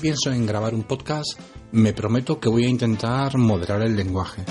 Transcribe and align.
pienso 0.00 0.32
en 0.32 0.46
grabar 0.46 0.74
un 0.74 0.84
podcast, 0.84 1.38
me 1.72 1.92
prometo 1.92 2.40
que 2.40 2.48
voy 2.48 2.64
a 2.64 2.68
intentar 2.68 3.36
moderar 3.36 3.82
el 3.82 3.94
lenguaje. 3.94 4.44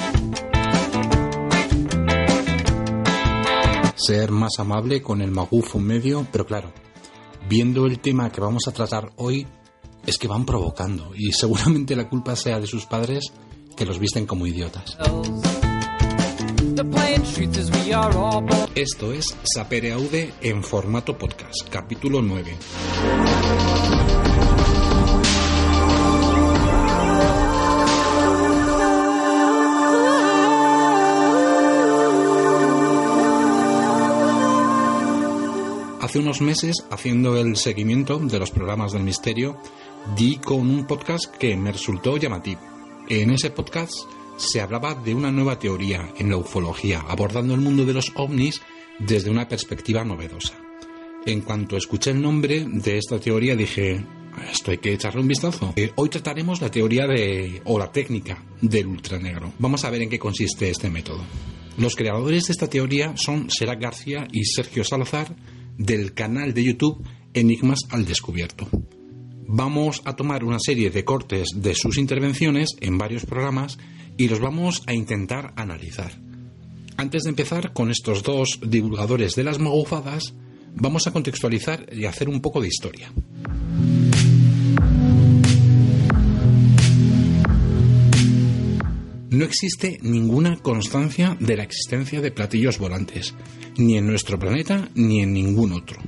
Ser 3.95 4.31
más 4.31 4.59
amable 4.59 5.01
con 5.01 5.21
el 5.21 5.31
magufo 5.31 5.79
medio, 5.79 6.25
pero 6.31 6.45
claro, 6.45 6.71
viendo 7.49 7.87
el 7.87 7.99
tema 7.99 8.31
que 8.31 8.41
vamos 8.41 8.67
a 8.67 8.71
tratar 8.71 9.11
hoy, 9.17 9.47
es 10.05 10.17
que 10.17 10.27
van 10.27 10.45
provocando 10.45 11.11
y 11.15 11.31
seguramente 11.31 11.95
la 11.95 12.07
culpa 12.07 12.35
sea 12.35 12.59
de 12.59 12.67
sus 12.67 12.85
padres 12.85 13.31
que 13.75 13.85
los 13.85 13.99
visten 13.99 14.27
como 14.27 14.45
idiotas. 14.45 14.97
Esto 18.75 19.13
es 19.13 19.35
Sapere 19.43 19.93
Aude 19.93 20.33
en 20.41 20.63
formato 20.63 21.17
podcast, 21.17 21.67
capítulo 21.69 22.21
9. 22.21 24.28
Hace 36.09 36.17
unos 36.17 36.41
meses, 36.41 36.87
haciendo 36.89 37.37
el 37.37 37.55
seguimiento 37.55 38.17
de 38.17 38.39
los 38.39 38.49
programas 38.49 38.93
del 38.93 39.03
misterio, 39.03 39.61
di 40.17 40.37
con 40.37 40.61
un 40.61 40.87
podcast 40.87 41.25
que 41.37 41.55
me 41.55 41.71
resultó 41.71 42.17
llamativo. 42.17 42.61
En 43.07 43.29
ese 43.29 43.51
podcast 43.51 43.93
se 44.35 44.59
hablaba 44.59 44.95
de 44.95 45.13
una 45.13 45.31
nueva 45.31 45.59
teoría 45.59 46.11
en 46.17 46.31
la 46.31 46.37
ufología, 46.37 47.01
abordando 47.07 47.53
el 47.53 47.61
mundo 47.61 47.85
de 47.85 47.93
los 47.93 48.11
ovnis 48.15 48.59
desde 48.97 49.29
una 49.29 49.47
perspectiva 49.47 50.03
novedosa. 50.03 50.55
En 51.27 51.41
cuanto 51.41 51.77
escuché 51.77 52.09
el 52.09 52.23
nombre 52.23 52.65
de 52.67 52.97
esta 52.97 53.19
teoría 53.19 53.55
dije, 53.55 54.03
esto 54.51 54.71
hay 54.71 54.79
que 54.79 54.93
echarle 54.93 55.21
un 55.21 55.27
vistazo. 55.27 55.73
Eh, 55.75 55.91
hoy 55.93 56.09
trataremos 56.09 56.59
la 56.59 56.71
teoría 56.71 57.05
de, 57.05 57.61
o 57.65 57.77
la 57.77 57.91
técnica 57.91 58.43
del 58.59 58.87
ultranegro. 58.87 59.53
Vamos 59.59 59.85
a 59.85 59.91
ver 59.91 60.01
en 60.01 60.09
qué 60.09 60.17
consiste 60.17 60.71
este 60.71 60.89
método. 60.89 61.21
Los 61.77 61.95
creadores 61.95 62.47
de 62.47 62.53
esta 62.53 62.67
teoría 62.67 63.15
son 63.15 63.51
Serac 63.51 63.79
García 63.79 64.27
y 64.31 64.43
Sergio 64.45 64.83
Salazar, 64.83 65.35
del 65.79 66.13
canal 66.13 66.53
de 66.53 66.63
YouTube 66.63 67.03
Enigmas 67.33 67.79
al 67.89 68.05
Descubierto. 68.05 68.67
Vamos 69.47 70.03
a 70.05 70.15
tomar 70.15 70.43
una 70.43 70.59
serie 70.59 70.91
de 70.91 71.03
cortes 71.03 71.49
de 71.55 71.73
sus 71.73 71.97
intervenciones 71.97 72.75
en 72.81 72.99
varios 72.99 73.25
programas 73.25 73.79
y 74.17 74.27
los 74.27 74.39
vamos 74.39 74.83
a 74.85 74.93
intentar 74.93 75.53
analizar. 75.55 76.11
Antes 76.97 77.23
de 77.23 77.29
empezar 77.29 77.73
con 77.73 77.89
estos 77.89 78.23
dos 78.23 78.59
divulgadores 78.61 79.33
de 79.35 79.45
las 79.45 79.57
magufadas, 79.57 80.35
vamos 80.75 81.07
a 81.07 81.11
contextualizar 81.11 81.87
y 81.93 82.05
hacer 82.05 82.27
un 82.27 82.41
poco 82.41 82.61
de 82.61 82.67
historia. 82.67 83.11
No 89.31 89.45
existe 89.45 89.99
ninguna 90.01 90.57
constancia 90.57 91.37
de 91.39 91.55
la 91.55 91.61
existencia 91.61 92.19
de 92.19 92.31
platillos 92.31 92.79
volantes, 92.79 93.35
ni 93.77 93.95
en 93.95 94.07
nuestro 94.07 94.39
planeta 94.39 94.89
ni 94.95 95.21
en 95.21 95.33
ningún 95.33 95.71
otro. 95.71 96.01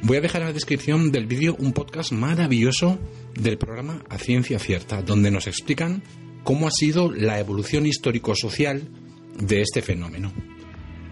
Voy 0.00 0.16
a 0.16 0.20
dejar 0.22 0.40
en 0.40 0.48
la 0.48 0.54
descripción 0.54 1.12
del 1.12 1.26
vídeo 1.26 1.54
un 1.58 1.74
podcast 1.74 2.12
maravilloso 2.12 2.98
del 3.34 3.58
programa 3.58 4.02
A 4.08 4.16
Ciencia 4.16 4.58
Cierta, 4.58 5.02
donde 5.02 5.30
nos 5.30 5.46
explican 5.46 6.02
cómo 6.44 6.66
ha 6.66 6.70
sido 6.70 7.12
la 7.12 7.38
evolución 7.38 7.84
histórico-social 7.84 8.88
de 9.38 9.60
este 9.60 9.82
fenómeno. 9.82 10.32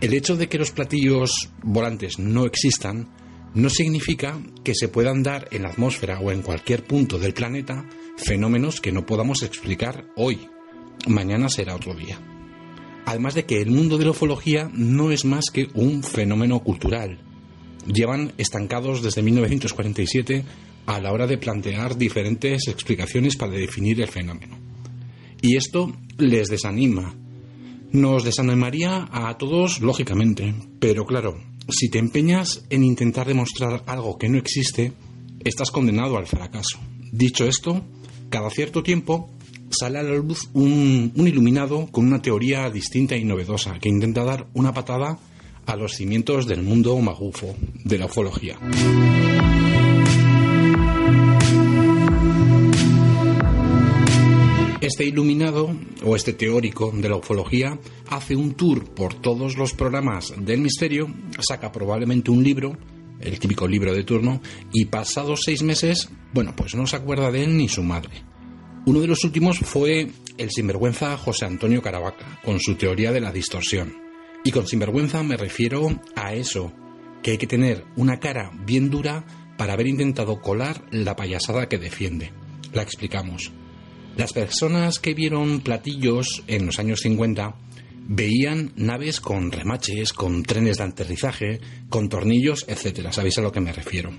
El 0.01 0.15
hecho 0.15 0.37
de 0.37 0.49
que 0.49 0.59
los 0.59 0.71
platillos 0.71 1.51
volantes 1.63 2.19
no 2.19 2.47
existan 2.47 3.11
no 3.53 3.69
significa 3.69 4.41
que 4.65 4.75
se 4.75 4.89
puedan 4.89 5.23
dar 5.23 5.47
en 5.51 5.65
la 5.65 5.69
atmósfera 5.69 6.21
o 6.21 6.33
en 6.33 6.41
cualquier 6.41 6.85
punto 6.85 7.19
del 7.19 7.35
planeta 7.35 7.87
fenómenos 8.17 8.81
que 8.81 8.93
no 8.93 9.05
podamos 9.05 9.43
explicar 9.43 10.07
hoy, 10.17 10.49
mañana 11.07 11.49
será 11.49 11.75
otro 11.75 11.95
día. 11.95 12.19
Además 13.07 13.35
de 13.35 13.45
que 13.45 13.61
el 13.61 13.71
mundo 13.71 13.99
de 13.99 14.05
la 14.05 14.13
ufología 14.13 14.71
no 14.73 15.11
es 15.11 15.25
más 15.25 15.47
que 15.53 15.69
un 15.75 16.03
fenómeno 16.03 16.61
cultural. 16.61 17.19
Llevan 17.87 18.33
estancados 18.39 19.03
desde 19.03 19.23
1947 19.23 20.45
a 20.87 21.01
la 21.01 21.13
hora 21.13 21.27
de 21.27 21.39
plantear 21.39 21.97
diferentes 21.97 22.69
explicaciones 22.69 23.37
para 23.37 23.53
definir 23.53 24.01
el 24.01 24.09
fenómeno. 24.09 24.57
Y 25.43 25.57
esto 25.57 25.95
les 26.19 26.49
desanima. 26.49 27.15
Nos 27.93 28.25
desanimaría 28.25 29.09
a 29.13 29.37
todos, 29.37 29.81
lógicamente, 29.81 30.55
pero 30.81 31.05
claro, 31.05 31.37
si 31.69 31.89
te 31.89 31.99
empeñas 31.99 32.65
en 32.71 32.85
intentar 32.85 33.27
demostrar 33.27 33.83
algo 33.87 34.19
que 34.19 34.29
no 34.29 34.39
existe, 34.39 34.93
estás 35.45 35.71
condenado 35.71 36.17
al 36.17 36.27
fracaso. 36.27 36.79
Dicho 37.13 37.45
esto, 37.45 37.85
cada 38.31 38.51
cierto 38.51 38.83
tiempo 38.83 39.31
sale 39.71 39.99
a 39.99 40.03
la 40.03 40.15
luz 40.15 40.49
un, 40.53 41.13
iluminado 41.17 41.89
con 41.91 42.07
una 42.07 42.23
teoría 42.23 42.71
distinta 42.71 43.17
y 43.17 43.25
novedosa 43.25 43.79
que 43.79 43.89
intenta 43.89 44.25
dar 44.25 44.47
una 44.55 44.73
patada 44.73 45.19
a 45.67 45.77
los 45.77 45.95
cimientos 45.95 46.47
del 46.47 46.63
mundo 46.63 46.99
magufo, 46.99 47.55
de 47.85 47.99
la 47.99 48.07
ufología. 48.07 48.59
Este 54.81 55.07
iluminado 55.07 55.75
o 56.05 56.15
este 56.15 56.35
teórico 56.35 56.93
de 56.95 57.09
la 57.09 57.17
ufología 57.17 57.79
hace 58.11 58.37
un 58.37 58.53
tour 58.53 58.85
por 58.85 59.15
todos 59.15 59.57
los 59.57 59.73
programas 59.73 60.35
del 60.37 60.61
misterio, 60.61 61.09
saca 61.41 61.73
probablemente 61.73 62.31
un 62.31 62.45
libro, 62.45 62.77
el 63.19 63.39
típico 63.39 63.67
libro 63.67 63.95
de 63.95 64.05
turno, 64.05 64.43
y 64.75 64.85
pasados 64.85 65.41
seis 65.45 65.63
meses, 65.63 66.11
bueno, 66.35 66.53
pues 66.55 66.75
no 66.75 66.87
se 66.87 66.97
acuerda 66.97 67.31
de 67.31 67.45
él 67.45 67.57
ni 67.57 67.67
su 67.67 67.83
madre. 67.83 68.34
Uno 68.87 69.01
de 69.01 69.07
los 69.07 69.25
últimos 69.25 69.59
fue 69.61 70.09
el 70.37 70.51
sinvergüenza 70.51 71.17
José 71.17 71.47
Antonio 71.47 71.81
Caravaca, 71.81 72.39
con 72.45 72.61
su 72.61 72.75
teoría 72.75 73.13
de 73.13 73.21
la 73.21 73.33
distorsión. 73.33 73.97
Y 74.45 74.51
con 74.51 74.67
sinvergüenza 74.67 75.23
me 75.23 75.39
refiero 75.39 75.89
a 76.15 76.35
eso, 76.35 76.71
que 77.23 77.31
hay 77.31 77.39
que 77.39 77.47
tener 77.47 77.85
una 77.97 78.21
cara 78.21 78.51
bien 78.67 78.91
dura 78.91 79.25
para 79.57 79.73
haber 79.73 79.87
intentado 79.87 80.43
colar 80.43 80.85
la 80.91 81.17
payasada 81.17 81.67
que 81.67 81.79
defiende. 81.79 82.33
La 82.75 82.83
explicamos. 82.83 83.53
Las 84.19 84.35
personas 84.35 84.99
que 84.99 85.15
vieron 85.15 85.61
platillos 85.61 86.43
en 86.47 86.67
los 86.67 86.79
años 86.79 87.01
50 87.01 87.57
veían 88.07 88.75
naves 88.77 89.19
con 89.19 89.51
remaches, 89.51 90.13
con 90.13 90.43
trenes 90.43 90.77
de 90.77 90.85
aterrizaje, 90.85 91.61
con 91.89 92.11
tornillos, 92.11 92.67
etc. 92.69 93.11
¿Sabéis 93.13 93.39
a 93.39 93.41
lo 93.41 93.51
que 93.51 93.61
me 93.61 93.73
refiero? 93.73 94.13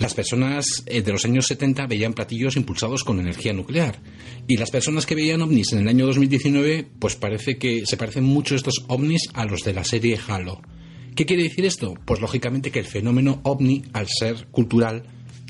Las 0.00 0.14
personas 0.14 0.82
eh, 0.86 1.02
de 1.02 1.12
los 1.12 1.26
años 1.26 1.44
70 1.46 1.86
veían 1.86 2.14
platillos 2.14 2.56
impulsados 2.56 3.04
con 3.04 3.20
energía 3.20 3.52
nuclear. 3.52 4.00
Y 4.48 4.56
las 4.56 4.70
personas 4.70 5.04
que 5.04 5.14
veían 5.14 5.42
ovnis 5.42 5.74
en 5.74 5.80
el 5.80 5.88
año 5.88 6.06
2019, 6.06 6.88
pues 6.98 7.16
parece 7.16 7.58
que 7.58 7.82
se 7.84 7.98
parecen 7.98 8.24
mucho 8.24 8.54
estos 8.54 8.86
ovnis 8.88 9.28
a 9.34 9.44
los 9.44 9.60
de 9.60 9.74
la 9.74 9.84
serie 9.84 10.18
Halo. 10.26 10.62
¿Qué 11.14 11.26
quiere 11.26 11.42
decir 11.42 11.66
esto? 11.66 11.92
Pues 12.06 12.18
lógicamente 12.18 12.70
que 12.70 12.78
el 12.78 12.86
fenómeno 12.86 13.40
ovni, 13.44 13.82
al 13.92 14.08
ser 14.08 14.46
cultural, 14.50 15.02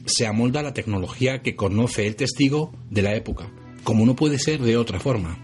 se 0.05 0.27
amolda 0.27 0.61
a 0.61 0.65
la 0.65 0.75
tecnología 0.75 1.43
que 1.43 1.55
conoce 1.55 2.09
el 2.09 2.17
testigo 2.17 2.73
de 2.91 3.03
la 3.03 3.15
época, 3.15 3.53
como 3.85 4.05
no 4.05 4.17
puede 4.17 4.41
ser 4.41 4.61
de 4.63 4.77
otra 4.77 4.99
forma. 4.99 5.39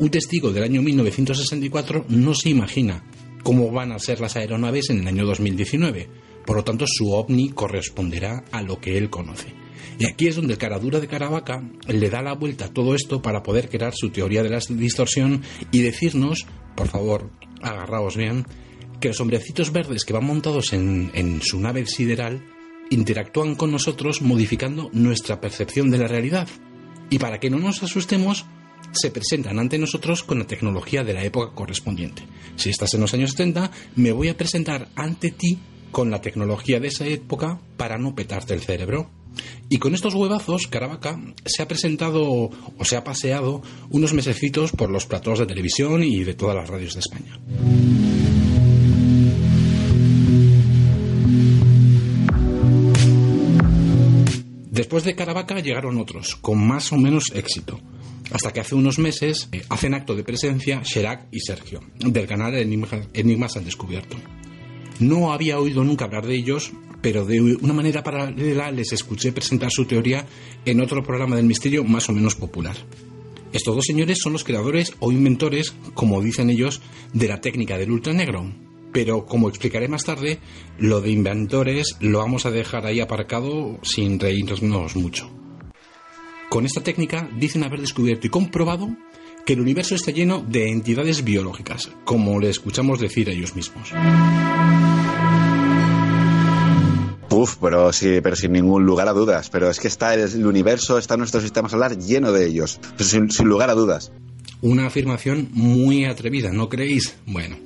Un 0.00 0.10
testigo 0.10 0.50
del 0.50 0.64
año 0.64 0.82
1964 0.82 2.06
no 2.08 2.34
se 2.34 2.48
imagina 2.48 3.04
cómo 3.44 3.70
van 3.70 3.92
a 3.92 4.00
ser 4.00 4.18
las 4.18 4.34
aeronaves 4.34 4.90
en 4.90 5.02
el 5.02 5.06
año 5.06 5.24
2019 5.24 6.29
por 6.46 6.56
lo 6.56 6.64
tanto, 6.64 6.84
su 6.86 7.12
ovni 7.12 7.50
corresponderá 7.50 8.44
a 8.50 8.62
lo 8.62 8.80
que 8.80 8.98
él 8.98 9.10
conoce. 9.10 9.48
Y 9.98 10.06
aquí 10.06 10.28
es 10.28 10.36
donde 10.36 10.54
el 10.54 10.58
caradura 10.58 10.98
de 10.98 11.08
Caravaca 11.08 11.62
le 11.86 12.08
da 12.08 12.22
la 12.22 12.34
vuelta 12.34 12.66
a 12.66 12.72
todo 12.72 12.94
esto 12.94 13.20
para 13.20 13.42
poder 13.42 13.68
crear 13.68 13.92
su 13.94 14.10
teoría 14.10 14.42
de 14.42 14.48
la 14.48 14.60
distorsión 14.70 15.42
y 15.70 15.82
decirnos, 15.82 16.46
por 16.74 16.88
favor, 16.88 17.30
agarraos 17.60 18.16
bien, 18.16 18.46
que 19.00 19.08
los 19.08 19.20
hombrecitos 19.20 19.72
verdes 19.72 20.04
que 20.04 20.12
van 20.12 20.24
montados 20.24 20.72
en, 20.72 21.10
en 21.14 21.42
su 21.42 21.60
nave 21.60 21.86
sideral 21.86 22.42
interactúan 22.90 23.54
con 23.54 23.70
nosotros 23.70 24.22
modificando 24.22 24.90
nuestra 24.92 25.40
percepción 25.40 25.90
de 25.90 25.98
la 25.98 26.08
realidad. 26.08 26.48
Y 27.10 27.18
para 27.18 27.38
que 27.38 27.50
no 27.50 27.58
nos 27.58 27.82
asustemos, 27.82 28.46
se 28.92 29.10
presentan 29.10 29.58
ante 29.58 29.78
nosotros 29.78 30.22
con 30.22 30.38
la 30.38 30.46
tecnología 30.46 31.04
de 31.04 31.14
la 31.14 31.24
época 31.24 31.54
correspondiente. 31.54 32.22
Si 32.56 32.70
estás 32.70 32.94
en 32.94 33.00
los 33.00 33.14
años 33.14 33.30
70, 33.30 33.70
me 33.96 34.12
voy 34.12 34.28
a 34.28 34.36
presentar 34.36 34.88
ante 34.96 35.30
ti 35.30 35.58
con 35.90 36.10
la 36.10 36.20
tecnología 36.20 36.80
de 36.80 36.88
esa 36.88 37.06
época 37.06 37.60
para 37.76 37.98
no 37.98 38.14
petarte 38.14 38.54
el 38.54 38.60
cerebro. 38.60 39.10
Y 39.68 39.78
con 39.78 39.94
estos 39.94 40.14
huevazos, 40.14 40.66
Caravaca 40.66 41.20
se 41.44 41.62
ha 41.62 41.68
presentado 41.68 42.22
o 42.22 42.84
se 42.84 42.96
ha 42.96 43.04
paseado 43.04 43.62
unos 43.90 44.12
mesecitos 44.12 44.72
por 44.72 44.90
los 44.90 45.06
platós 45.06 45.38
de 45.38 45.46
televisión 45.46 46.02
y 46.02 46.24
de 46.24 46.34
todas 46.34 46.56
las 46.56 46.68
radios 46.68 46.94
de 46.94 47.00
España. 47.00 47.38
Después 54.70 55.04
de 55.04 55.14
Caravaca 55.14 55.60
llegaron 55.60 55.98
otros, 55.98 56.36
con 56.36 56.66
más 56.66 56.90
o 56.92 56.96
menos 56.96 57.30
éxito, 57.34 57.78
hasta 58.32 58.52
que 58.52 58.60
hace 58.60 58.74
unos 58.74 58.98
meses 58.98 59.48
eh, 59.52 59.62
hacen 59.68 59.94
acto 59.94 60.16
de 60.16 60.24
presencia 60.24 60.82
Sherak 60.82 61.28
y 61.30 61.40
Sergio, 61.40 61.80
del 61.98 62.26
canal 62.26 62.54
Enigmas, 62.54 62.90
Enigmas 63.12 63.56
al 63.56 63.64
Descubierto. 63.64 64.16
No 65.00 65.32
había 65.32 65.58
oído 65.58 65.82
nunca 65.82 66.04
hablar 66.04 66.26
de 66.26 66.36
ellos, 66.36 66.72
pero 67.00 67.24
de 67.24 67.40
una 67.40 67.72
manera 67.72 68.02
paralela 68.02 68.70
les 68.70 68.92
escuché 68.92 69.32
presentar 69.32 69.70
su 69.72 69.86
teoría 69.86 70.26
en 70.66 70.80
otro 70.80 71.02
programa 71.02 71.36
del 71.36 71.46
misterio 71.46 71.84
más 71.84 72.08
o 72.10 72.12
menos 72.12 72.34
popular. 72.34 72.76
Estos 73.52 73.74
dos 73.74 73.86
señores 73.86 74.18
son 74.22 74.34
los 74.34 74.44
creadores 74.44 74.92
o 75.00 75.10
inventores, 75.10 75.74
como 75.94 76.20
dicen 76.20 76.50
ellos, 76.50 76.82
de 77.14 77.28
la 77.28 77.40
técnica 77.40 77.78
del 77.78 77.90
ultranegro. 77.90 78.52
Pero 78.92 79.24
como 79.24 79.48
explicaré 79.48 79.88
más 79.88 80.04
tarde, 80.04 80.38
lo 80.78 81.00
de 81.00 81.10
inventores 81.10 81.96
lo 82.00 82.18
vamos 82.18 82.44
a 82.44 82.50
dejar 82.50 82.86
ahí 82.86 83.00
aparcado 83.00 83.78
sin 83.82 84.20
reírnos 84.20 84.62
mucho. 84.94 85.30
Con 86.50 86.66
esta 86.66 86.82
técnica 86.82 87.30
dicen 87.38 87.64
haber 87.64 87.80
descubierto 87.80 88.26
y 88.26 88.30
comprobado 88.30 88.90
que 89.44 89.54
el 89.54 89.60
universo 89.60 89.94
está 89.94 90.10
lleno 90.10 90.44
de 90.46 90.68
entidades 90.68 91.24
biológicas, 91.24 91.90
como 92.04 92.38
le 92.40 92.50
escuchamos 92.50 93.00
decir 93.00 93.28
a 93.28 93.32
ellos 93.32 93.54
mismos. 93.54 93.92
Uf, 97.30 97.56
pero 97.60 97.92
sí, 97.92 98.18
pero 98.22 98.34
sin 98.34 98.52
ningún 98.52 98.84
lugar 98.84 99.08
a 99.08 99.12
dudas. 99.12 99.50
Pero 99.50 99.70
es 99.70 99.78
que 99.78 99.88
está 99.88 100.14
el, 100.14 100.44
universo, 100.44 100.98
está 100.98 101.16
nuestro 101.16 101.40
sistema 101.40 101.68
solar 101.68 101.96
lleno 101.96 102.32
de 102.32 102.46
ellos. 102.46 102.80
Sin, 102.98 103.28
lugar 103.44 103.70
a 103.70 103.74
dudas. 103.74 104.12
Una 104.62 104.86
afirmación 104.86 105.48
muy 105.52 106.04
atrevida, 106.04 106.50
¿no 106.50 106.68
creéis? 106.68 107.16
Bueno, 107.26 107.56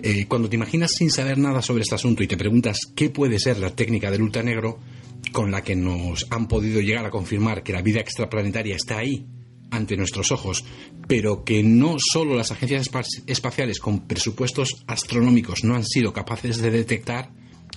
eh, 0.00 0.26
cuando 0.28 0.48
te 0.48 0.56
imaginas 0.56 0.92
sin 0.96 1.10
saber 1.10 1.38
nada 1.38 1.60
sobre 1.60 1.82
este 1.82 1.96
asunto 1.96 2.22
y 2.22 2.28
te 2.28 2.36
preguntas 2.36 2.78
qué 2.94 3.10
puede 3.10 3.40
ser 3.40 3.58
la 3.58 3.70
técnica 3.70 4.10
del 4.10 4.22
ultranegro 4.22 4.78
con 5.32 5.50
la 5.50 5.62
que 5.62 5.74
nos 5.74 6.26
han 6.30 6.46
podido 6.46 6.80
llegar 6.80 7.04
a 7.04 7.10
confirmar 7.10 7.62
que 7.62 7.72
la 7.72 7.82
vida 7.82 8.00
extraplanetaria 8.00 8.76
está 8.76 8.98
ahí, 8.98 9.26
ante 9.70 9.96
nuestros 9.96 10.30
ojos, 10.32 10.64
pero 11.08 11.44
que 11.44 11.62
no 11.62 11.96
solo 11.98 12.34
las 12.34 12.50
agencias 12.50 12.90
espaciales 13.26 13.78
con 13.80 14.06
presupuestos 14.06 14.84
astronómicos 14.86 15.64
no 15.64 15.74
han 15.74 15.84
sido 15.84 16.12
capaces 16.12 16.58
de 16.58 16.70
detectar, 16.70 17.30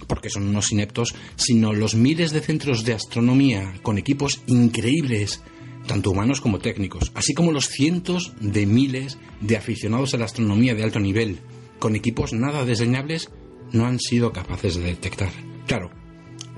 porque 0.08 0.30
son 0.30 0.48
unos 0.48 0.72
ineptos, 0.72 1.16
sino 1.36 1.74
los 1.74 1.96
miles 1.96 2.32
de 2.32 2.42
centros 2.42 2.84
de 2.84 2.94
astronomía 2.94 3.74
con 3.82 3.98
equipos 3.98 4.42
increíbles, 4.48 5.42
tanto 5.88 6.12
humanos 6.12 6.42
como 6.42 6.60
técnicos, 6.60 7.12
así 7.16 7.34
como 7.34 7.52
los 7.52 7.70
cientos 7.70 8.34
de 8.40 8.66
miles 8.66 9.18
de 9.42 9.58
aficionados 9.58 10.14
a 10.14 10.18
la 10.18 10.26
astronomía 10.26 10.76
de 10.76 10.84
alto 10.84 11.00
nivel, 11.00 11.40
con 11.80 11.96
equipos 11.96 12.34
nada 12.34 12.66
desdeñables, 12.66 13.30
no 13.72 13.86
han 13.86 14.00
sido 14.00 14.32
capaces 14.32 14.76
de 14.76 14.84
detectar. 14.84 15.32
Claro, 15.66 15.92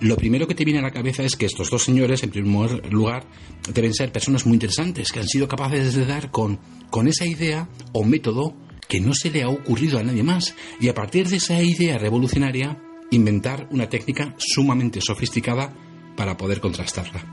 lo 0.02 0.16
primero 0.16 0.48
que 0.48 0.56
te 0.56 0.66
viene 0.66 0.80
a 0.80 0.84
la 0.84 0.92
cabeza 0.92 1.24
es 1.24 1.36
que 1.36 1.46
estos 1.46 1.70
dos 1.70 1.84
señores, 1.84 2.24
en 2.24 2.30
primer 2.30 2.92
lugar, 2.92 3.26
deben 3.74 3.94
ser 3.94 4.12
personas 4.12 4.46
muy 4.46 4.56
interesantes, 4.56 5.12
que 5.12 5.20
han 5.20 5.28
sido 5.28 5.48
capaces 5.48 5.94
de 5.94 6.06
dar 6.06 6.32
con, 6.32 6.60
con 6.90 7.08
esa 7.08 7.26
idea 7.26 7.70
o 7.92 8.04
método 8.04 8.56
que 8.88 9.00
no 9.00 9.14
se 9.14 9.30
le 9.30 9.44
ha 9.44 9.50
ocurrido 9.50 10.00
a 10.00 10.04
nadie 10.04 10.24
más, 10.24 10.56
y 10.80 10.88
a 10.88 10.94
partir 10.94 11.28
de 11.28 11.38
esa 11.38 11.62
idea 11.62 11.98
revolucionaria, 11.98 12.82
inventar 13.12 13.68
una 13.72 13.90
técnica 13.90 14.36
sumamente 14.38 15.00
sofisticada 15.02 15.74
para 16.16 16.38
poder 16.38 16.60
contrastarla. 16.60 17.24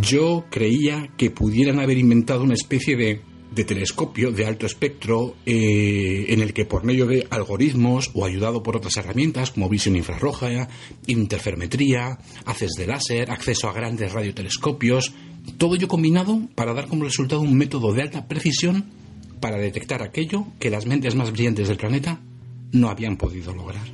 Yo 0.00 0.46
creía 0.50 1.10
que 1.16 1.30
pudieran 1.30 1.80
haber 1.80 1.98
inventado 1.98 2.44
una 2.44 2.54
especie 2.54 2.96
de, 2.96 3.22
telescopio 3.54 4.32
de 4.32 4.46
alto 4.46 4.66
espectro 4.66 5.36
eh, 5.44 6.26
en 6.28 6.40
el 6.40 6.52
que 6.52 6.64
por 6.64 6.84
medio 6.84 7.06
de 7.06 7.26
algoritmos 7.30 8.10
o 8.14 8.24
ayudado 8.24 8.62
por 8.62 8.76
otras 8.76 8.96
herramientas 8.96 9.50
como 9.50 9.68
visión 9.68 9.96
infrarroja, 9.96 10.68
interferometría, 11.06 12.18
haces 12.44 12.72
de 12.78 12.86
láser, 12.86 13.30
acceso 13.30 13.68
a 13.68 13.72
grandes 13.72 14.12
radiotelescopios, 14.12 15.12
todo 15.58 15.74
ello 15.74 15.88
combinado 15.88 16.40
para 16.54 16.74
dar 16.74 16.86
como 16.86 17.04
resultado 17.04 17.40
un 17.40 17.56
método 17.56 17.92
de 17.92 18.02
alta 18.02 18.26
precisión 18.28 18.86
para 19.40 19.56
detectar 19.56 20.02
aquello 20.02 20.46
que 20.58 20.70
las 20.70 20.86
mentes 20.86 21.14
más 21.14 21.32
brillantes 21.32 21.68
del 21.68 21.76
planeta 21.76 22.20
no 22.72 22.88
habían 22.88 23.16
podido 23.16 23.54
lograr. 23.54 23.86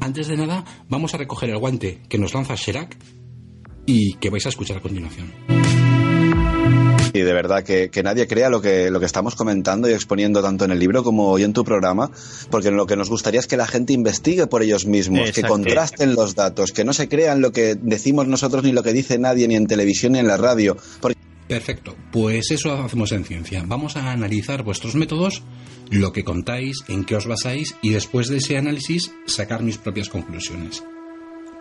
Antes 0.00 0.28
de 0.28 0.36
nada, 0.36 0.64
vamos 0.88 1.14
a 1.14 1.16
recoger 1.16 1.50
el 1.50 1.58
guante 1.58 2.00
que 2.08 2.18
nos 2.18 2.34
lanza 2.34 2.54
Sherak 2.54 2.96
y 3.92 4.14
que 4.14 4.30
vais 4.30 4.46
a 4.46 4.48
escuchar 4.48 4.78
a 4.78 4.80
continuación. 4.80 5.30
Y 7.14 7.20
de 7.20 7.32
verdad 7.34 7.62
que, 7.62 7.90
nadie 8.02 8.26
crea 8.26 8.48
lo 8.48 8.62
que, 8.62 8.90
lo 8.90 8.98
que 8.98 9.04
estamos 9.04 9.34
comentando 9.34 9.88
y 9.88 9.92
exponiendo 9.92 10.40
tanto 10.42 10.64
en 10.64 10.70
el 10.70 10.78
libro 10.78 11.04
como 11.04 11.28
hoy 11.28 11.42
en 11.42 11.52
tu 11.52 11.62
programa, 11.62 12.10
porque 12.50 12.70
lo 12.70 12.86
que 12.86 12.96
nos 12.96 13.10
gustaría 13.10 13.38
es 13.38 13.46
que 13.46 13.58
la 13.58 13.66
gente 13.66 13.92
investigue 13.92 14.46
por 14.46 14.62
ellos 14.62 14.86
mismos, 14.86 15.30
que 15.32 15.42
contrasten 15.42 16.14
los 16.14 16.34
datos, 16.34 16.72
que 16.72 16.84
no 16.84 16.94
se 16.94 17.08
crean 17.08 17.42
lo 17.42 17.52
que 17.52 17.74
decimos 17.74 18.26
nosotros 18.26 18.64
ni 18.64 18.72
lo 18.72 18.82
que 18.82 18.94
dice 18.94 19.18
nadie 19.18 19.46
ni 19.46 19.56
en 19.56 19.66
televisión 19.66 20.12
ni 20.12 20.20
en 20.20 20.26
la 20.26 20.38
radio. 20.38 20.78
Perfecto, 21.46 21.94
pues 22.10 22.50
eso 22.50 22.72
hacemos 22.72 23.12
en 23.12 23.26
ciencia. 23.26 23.62
Vamos 23.66 23.98
a 23.98 24.10
analizar 24.10 24.62
vuestros 24.62 24.94
métodos, 24.94 25.42
lo 25.90 26.14
que 26.14 26.24
contáis, 26.24 26.78
en 26.88 27.04
qué 27.04 27.16
os 27.16 27.26
basáis 27.26 27.76
y 27.82 27.90
después 27.90 28.28
de 28.28 28.38
ese 28.38 28.56
análisis 28.56 29.12
sacar 29.26 29.62
mis 29.62 29.76
propias 29.76 30.08
conclusiones. 30.08 30.82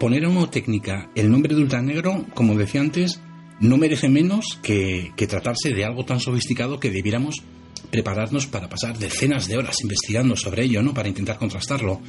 Poner 0.02 0.26
a 0.26 0.30
una 0.30 0.50
técnica 0.50 1.12
el 1.14 1.30
nombre 1.30 1.54
de 1.54 1.62
ultranegro, 1.62 2.26
como 2.34 2.58
decía 2.58 2.82
antes, 2.82 3.22
no 3.60 3.78
merece 3.78 4.10
menos 4.10 4.58
que, 4.64 5.12
que 5.16 5.28
tratarse 5.28 5.76
de 5.76 5.86
algo 5.86 6.06
tan 6.06 6.20
sofisticado 6.20 6.80
que 6.80 6.90
debiéramos 6.90 7.44
prepararnos 7.92 8.48
para 8.48 8.68
pasar 8.68 8.98
decenas 8.98 9.48
de 9.48 9.58
horas 9.58 9.80
investigando 9.84 10.36
sobre 10.36 10.64
ello, 10.64 10.82
¿no? 10.82 10.96
Para 10.96 11.08
intentar 11.08 11.38
contrastarlo, 11.38 12.02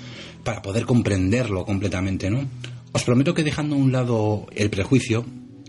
para 0.42 0.62
poder 0.62 0.86
comprenderlo 0.86 1.66
completamente, 1.66 2.30
¿no? 2.30 2.48
Os 2.92 3.04
prometo 3.04 3.34
que 3.34 3.44
dejando 3.44 3.76
a 3.76 3.78
un 3.80 3.92
lado 3.92 4.46
el 4.56 4.70
prejuicio, 4.70 5.26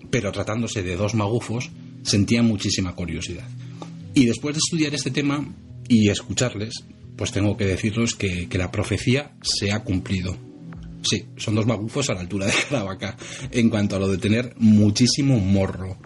pero 0.09 0.31
tratándose 0.31 0.81
de 0.81 0.95
dos 0.95 1.15
magufos, 1.15 1.71
sentía 2.03 2.41
muchísima 2.41 2.95
curiosidad. 2.95 3.49
Y 4.13 4.27
después 4.27 4.55
de 4.55 4.59
estudiar 4.59 4.95
este 4.95 5.11
tema 5.11 5.45
y 5.89 6.07
escucharles, 6.07 6.85
pues 7.17 7.33
tengo 7.33 7.57
que 7.57 7.65
deciros 7.65 8.15
que, 8.15 8.47
la 8.53 8.71
profecía 8.71 9.33
se 9.41 9.73
ha 9.73 9.83
cumplido. 9.83 10.52
Sí, 11.03 11.25
son 11.38 11.55
dos 11.55 11.65
magufos 11.65 12.09
a 12.09 12.13
la 12.13 12.21
altura 12.21 12.47
de 12.47 12.53
la 12.71 12.83
vaca 12.83 13.17
en 13.51 13.69
cuanto 13.69 13.95
a 13.95 14.00
lo 14.00 14.07
de 14.07 14.17
tener 14.17 14.53
muchísimo 14.57 15.38
morro. 15.39 15.97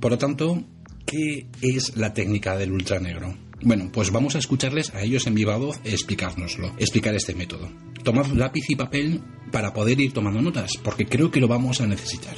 Por 0.00 0.12
lo 0.12 0.18
tanto, 0.18 0.64
¿qué 1.06 1.46
es 1.62 1.96
la 1.96 2.12
técnica 2.12 2.56
del 2.56 2.72
ultranegro? 2.72 3.34
Bueno, 3.62 3.90
pues 3.92 4.10
vamos 4.10 4.36
a 4.36 4.38
escucharles 4.38 4.94
a 4.94 5.02
ellos 5.02 5.26
en 5.26 5.34
viva 5.34 5.56
voz 5.56 5.80
explicárnoslo, 5.84 6.72
explicar 6.78 7.14
este 7.14 7.34
método. 7.34 7.70
Tomad 8.02 8.26
lápiz 8.28 8.64
y 8.70 8.76
papel 8.76 9.20
para 9.52 9.74
poder 9.74 10.00
ir 10.00 10.12
tomando 10.12 10.40
notas, 10.40 10.72
porque 10.82 11.06
creo 11.06 11.30
que 11.30 11.40
lo 11.40 11.48
vamos 11.48 11.80
a 11.80 11.86
necesitar 11.86 12.36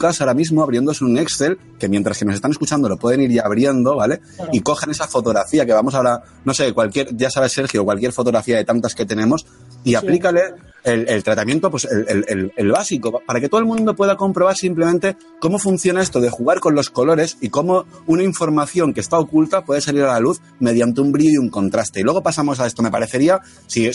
casa 0.00 0.24
ahora 0.24 0.34
mismo 0.34 0.62
abriéndose 0.62 1.04
un 1.04 1.16
Excel, 1.18 1.58
que 1.78 1.88
mientras 1.88 2.18
que 2.18 2.24
nos 2.24 2.34
están 2.34 2.50
escuchando 2.50 2.88
lo 2.88 2.96
pueden 2.96 3.20
ir 3.20 3.30
ya 3.30 3.42
abriendo, 3.42 3.94
¿vale? 3.94 4.20
Y 4.52 4.60
cogen 4.60 4.90
esa 4.90 5.06
fotografía 5.06 5.64
que 5.64 5.72
vamos 5.72 5.94
ahora, 5.94 6.22
no 6.44 6.52
sé, 6.54 6.72
cualquier, 6.72 7.14
ya 7.16 7.30
sabes 7.30 7.52
Sergio, 7.52 7.84
cualquier 7.84 8.12
fotografía 8.12 8.56
de 8.56 8.64
tantas 8.64 8.96
que 8.96 9.06
tenemos, 9.06 9.46
y 9.84 9.94
aplícale 9.94 10.54
el, 10.84 11.22
tratamiento, 11.22 11.70
pues 11.70 11.84
el, 11.84 12.52
el, 12.56 12.70
básico, 12.72 13.22
para 13.26 13.40
que 13.40 13.48
todo 13.48 13.60
el 13.60 13.66
mundo 13.66 13.94
pueda 13.94 14.16
comprobar 14.16 14.56
simplemente 14.56 15.16
cómo 15.38 15.58
funciona 15.58 16.02
esto 16.02 16.20
de 16.20 16.30
jugar 16.30 16.60
con 16.60 16.74
los 16.74 16.90
colores 16.90 17.36
y 17.40 17.50
cómo 17.50 17.84
una 18.06 18.22
información 18.22 18.94
que 18.94 19.00
está 19.00 19.18
oculta 19.18 19.64
puede 19.64 19.80
salir 19.80 20.02
a 20.04 20.14
la 20.14 20.20
luz 20.20 20.40
mediante 20.58 21.00
un 21.00 21.12
brillo 21.12 21.32
y 21.34 21.36
un 21.38 21.50
contraste. 21.50 22.00
Y 22.00 22.02
luego 22.02 22.22
pasamos 22.22 22.60
a 22.60 22.66
esto, 22.66 22.82
me 22.82 22.90
parecería, 22.90 23.40
si... 23.66 23.90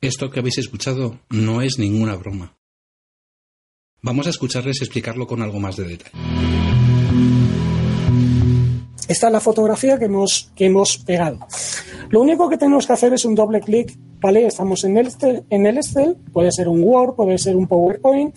Esto 0.00 0.30
que 0.30 0.40
habéis 0.40 0.58
escuchado 0.58 1.18
no 1.30 1.62
es 1.62 1.78
ninguna 1.78 2.14
broma. 2.14 2.54
Vamos 4.04 4.26
a 4.26 4.30
escucharles 4.30 4.82
explicarlo 4.82 5.26
con 5.26 5.40
algo 5.40 5.58
más 5.58 5.76
de 5.76 5.84
detalle. 5.84 6.10
Esta 9.08 9.26
es 9.28 9.32
la 9.32 9.40
fotografía 9.40 9.98
que 9.98 10.04
hemos, 10.04 10.52
que 10.54 10.66
hemos 10.66 10.98
pegado. 10.98 11.38
Lo 12.10 12.20
único 12.20 12.50
que 12.50 12.58
tenemos 12.58 12.86
que 12.86 12.92
hacer 12.92 13.14
es 13.14 13.24
un 13.24 13.34
doble 13.34 13.60
clic, 13.60 13.96
¿vale? 14.20 14.46
Estamos 14.46 14.84
en 14.84 14.98
el, 14.98 15.08
en 15.48 15.64
el 15.64 15.78
Excel, 15.78 16.18
puede 16.34 16.52
ser 16.52 16.68
un 16.68 16.82
Word, 16.84 17.14
puede 17.14 17.38
ser 17.38 17.56
un 17.56 17.66
PowerPoint, 17.66 18.36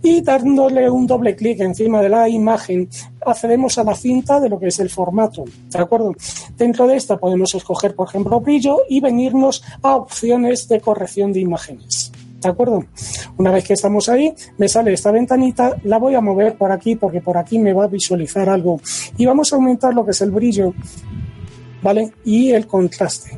y 0.00 0.20
dándole 0.20 0.88
un 0.88 1.08
doble 1.08 1.34
clic 1.34 1.58
encima 1.58 2.00
de 2.00 2.08
la 2.08 2.28
imagen 2.28 2.88
accedemos 3.26 3.78
a 3.78 3.84
la 3.84 3.96
cinta 3.96 4.38
de 4.38 4.48
lo 4.48 4.60
que 4.60 4.68
es 4.68 4.78
el 4.78 4.90
formato, 4.90 5.44
¿de 5.70 5.78
acuerdo? 5.78 6.14
Dentro 6.56 6.86
de 6.86 6.96
esta 6.96 7.18
podemos 7.18 7.52
escoger, 7.52 7.96
por 7.96 8.08
ejemplo, 8.08 8.40
brillo 8.40 8.78
y 8.88 9.00
venirnos 9.00 9.64
a 9.82 9.96
opciones 9.96 10.68
de 10.68 10.80
corrección 10.80 11.32
de 11.32 11.40
imágenes. 11.40 12.09
¿De 12.40 12.48
acuerdo? 12.48 12.84
Una 13.36 13.50
vez 13.50 13.64
que 13.64 13.74
estamos 13.74 14.08
ahí, 14.08 14.32
me 14.56 14.68
sale 14.68 14.94
esta 14.94 15.10
ventanita, 15.10 15.76
la 15.84 15.98
voy 15.98 16.14
a 16.14 16.20
mover 16.20 16.56
por 16.56 16.72
aquí 16.72 16.96
porque 16.96 17.20
por 17.20 17.36
aquí 17.36 17.58
me 17.58 17.74
va 17.74 17.84
a 17.84 17.88
visualizar 17.88 18.48
algo. 18.48 18.80
Y 19.18 19.26
vamos 19.26 19.52
a 19.52 19.56
aumentar 19.56 19.92
lo 19.92 20.04
que 20.04 20.12
es 20.12 20.20
el 20.22 20.30
brillo, 20.30 20.72
¿vale? 21.82 22.12
Y 22.24 22.52
el 22.52 22.66
contraste, 22.66 23.36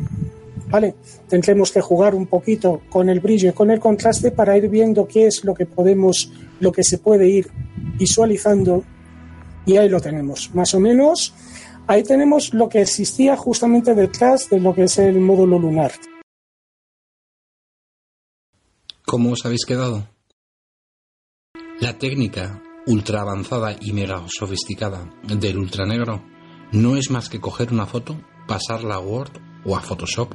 ¿vale? 0.68 0.94
Tendremos 1.28 1.72
que 1.72 1.80
jugar 1.80 2.14
un 2.14 2.26
poquito 2.26 2.82
con 2.88 3.08
el 3.08 3.18
brillo 3.18 3.48
y 3.48 3.52
con 3.52 3.72
el 3.72 3.80
contraste 3.80 4.30
para 4.30 4.56
ir 4.56 4.68
viendo 4.68 5.08
qué 5.08 5.26
es 5.26 5.44
lo 5.44 5.54
que 5.54 5.66
podemos, 5.66 6.32
lo 6.60 6.70
que 6.70 6.84
se 6.84 6.98
puede 6.98 7.28
ir 7.28 7.48
visualizando. 7.98 8.84
Y 9.66 9.78
ahí 9.78 9.88
lo 9.88 10.00
tenemos, 10.00 10.54
más 10.54 10.74
o 10.74 10.80
menos. 10.80 11.34
Ahí 11.88 12.04
tenemos 12.04 12.54
lo 12.54 12.68
que 12.68 12.82
existía 12.82 13.36
justamente 13.36 13.94
detrás 13.94 14.48
de 14.48 14.60
lo 14.60 14.72
que 14.72 14.84
es 14.84 14.98
el 14.98 15.18
módulo 15.18 15.58
lunar. 15.58 15.90
¿Cómo 19.12 19.32
os 19.32 19.44
habéis 19.44 19.66
quedado? 19.66 20.08
La 21.82 21.98
técnica 21.98 22.62
ultra 22.86 23.20
avanzada 23.20 23.76
y 23.78 23.92
mega 23.92 24.24
sofisticada 24.26 25.12
del 25.22 25.58
ultranegro 25.58 26.24
no 26.72 26.96
es 26.96 27.10
más 27.10 27.28
que 27.28 27.38
coger 27.38 27.74
una 27.74 27.84
foto, 27.84 28.18
pasarla 28.48 28.94
a 28.94 29.00
Word 29.00 29.32
o 29.66 29.76
a 29.76 29.82
Photoshop, 29.82 30.32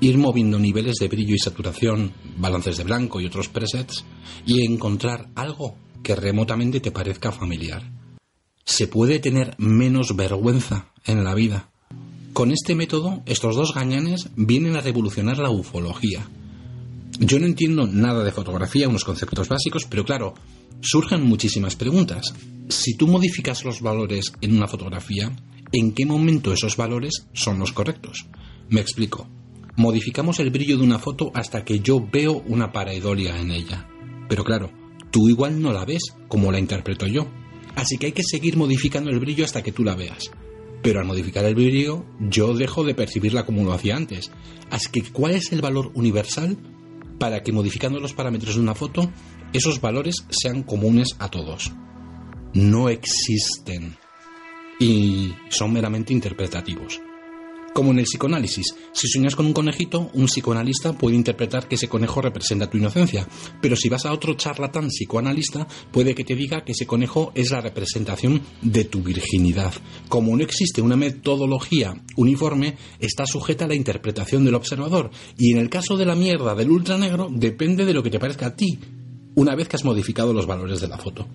ir 0.00 0.18
moviendo 0.18 0.58
niveles 0.58 0.96
de 0.96 1.06
brillo 1.06 1.36
y 1.36 1.38
saturación, 1.38 2.12
balances 2.36 2.78
de 2.78 2.82
blanco 2.82 3.20
y 3.20 3.26
otros 3.26 3.48
presets, 3.50 4.04
y 4.44 4.66
encontrar 4.66 5.28
algo 5.36 5.76
que 6.02 6.16
remotamente 6.16 6.80
te 6.80 6.90
parezca 6.90 7.30
familiar. 7.30 7.84
Se 8.64 8.88
puede 8.88 9.20
tener 9.20 9.54
menos 9.58 10.16
vergüenza 10.16 10.90
en 11.04 11.22
la 11.22 11.36
vida. 11.36 11.70
Con 12.32 12.50
este 12.50 12.74
método, 12.74 13.22
estos 13.26 13.54
dos 13.54 13.72
gañanes 13.76 14.28
vienen 14.34 14.74
a 14.74 14.80
revolucionar 14.80 15.38
la 15.38 15.50
ufología. 15.50 16.28
Yo 17.20 17.40
no 17.40 17.46
entiendo 17.46 17.86
nada 17.86 18.22
de 18.22 18.30
fotografía, 18.30 18.88
unos 18.88 19.04
conceptos 19.04 19.48
básicos, 19.48 19.86
pero 19.86 20.04
claro, 20.04 20.34
surgen 20.80 21.24
muchísimas 21.24 21.74
preguntas. 21.74 22.32
Si 22.68 22.96
tú 22.96 23.08
modificas 23.08 23.64
los 23.64 23.80
valores 23.80 24.32
en 24.40 24.56
una 24.56 24.68
fotografía, 24.68 25.34
¿en 25.72 25.92
qué 25.92 26.06
momento 26.06 26.52
esos 26.52 26.76
valores 26.76 27.26
son 27.32 27.58
los 27.58 27.72
correctos? 27.72 28.26
Me 28.68 28.80
explico. 28.80 29.28
Modificamos 29.76 30.38
el 30.38 30.50
brillo 30.50 30.76
de 30.76 30.84
una 30.84 31.00
foto 31.00 31.32
hasta 31.34 31.64
que 31.64 31.80
yo 31.80 32.00
veo 32.00 32.44
una 32.46 32.70
pareidolia 32.70 33.36
en 33.40 33.50
ella. 33.50 33.88
Pero 34.28 34.44
claro, 34.44 34.70
tú 35.10 35.28
igual 35.28 35.60
no 35.60 35.72
la 35.72 35.84
ves 35.84 36.02
como 36.28 36.52
la 36.52 36.60
interpreto 36.60 37.06
yo. 37.08 37.26
Así 37.74 37.98
que 37.98 38.06
hay 38.06 38.12
que 38.12 38.22
seguir 38.22 38.56
modificando 38.56 39.10
el 39.10 39.18
brillo 39.18 39.44
hasta 39.44 39.62
que 39.62 39.72
tú 39.72 39.82
la 39.82 39.96
veas. 39.96 40.30
Pero 40.82 41.00
al 41.00 41.06
modificar 41.06 41.44
el 41.44 41.56
brillo, 41.56 42.04
yo 42.20 42.54
dejo 42.54 42.84
de 42.84 42.94
percibirla 42.94 43.44
como 43.44 43.64
lo 43.64 43.72
hacía 43.72 43.96
antes. 43.96 44.30
Así 44.70 44.88
que, 44.92 45.02
¿cuál 45.02 45.32
es 45.34 45.52
el 45.52 45.60
valor 45.60 45.90
universal 45.94 46.56
para 47.18 47.42
que 47.42 47.52
modificando 47.52 48.00
los 48.00 48.14
parámetros 48.14 48.54
de 48.54 48.60
una 48.60 48.74
foto, 48.74 49.10
esos 49.52 49.80
valores 49.80 50.26
sean 50.30 50.62
comunes 50.62 51.16
a 51.18 51.28
todos? 51.28 51.72
No 52.54 52.88
existen. 52.88 53.96
Y 54.80 55.34
son 55.48 55.72
meramente 55.72 56.12
interpretativos. 56.12 57.00
Como 57.74 57.92
en 57.92 58.00
el 58.00 58.06
psicoanálisis, 58.06 58.74
si 58.92 59.08
sueñas 59.08 59.36
con 59.36 59.46
un 59.46 59.52
conejito, 59.52 60.10
un 60.14 60.26
psicoanalista 60.26 60.94
puede 60.94 61.16
interpretar 61.16 61.68
que 61.68 61.76
ese 61.76 61.88
conejo 61.88 62.20
representa 62.20 62.68
tu 62.68 62.76
inocencia, 62.76 63.28
pero 63.60 63.76
si 63.76 63.88
vas 63.88 64.04
a 64.04 64.12
otro 64.12 64.34
charlatán 64.34 64.88
psicoanalista, 64.88 65.68
puede 65.92 66.14
que 66.14 66.24
te 66.24 66.34
diga 66.34 66.64
que 66.64 66.72
ese 66.72 66.86
conejo 66.86 67.30
es 67.34 67.50
la 67.50 67.60
representación 67.60 68.42
de 68.62 68.84
tu 68.84 69.02
virginidad. 69.02 69.72
Como 70.08 70.36
no 70.36 70.42
existe 70.42 70.82
una 70.82 70.96
metodología 70.96 71.94
uniforme, 72.16 72.76
está 72.98 73.26
sujeta 73.26 73.66
a 73.66 73.68
la 73.68 73.74
interpretación 73.74 74.44
del 74.44 74.56
observador, 74.56 75.10
y 75.36 75.52
en 75.52 75.58
el 75.58 75.70
caso 75.70 75.96
de 75.96 76.06
la 76.06 76.16
mierda 76.16 76.54
del 76.54 76.70
ultranegro, 76.70 77.28
depende 77.30 77.84
de 77.84 77.94
lo 77.94 78.02
que 78.02 78.10
te 78.10 78.18
parezca 78.18 78.46
a 78.46 78.56
ti, 78.56 78.78
una 79.36 79.54
vez 79.54 79.68
que 79.68 79.76
has 79.76 79.84
modificado 79.84 80.32
los 80.32 80.46
valores 80.46 80.80
de 80.80 80.88
la 80.88 80.98
foto. 80.98 81.28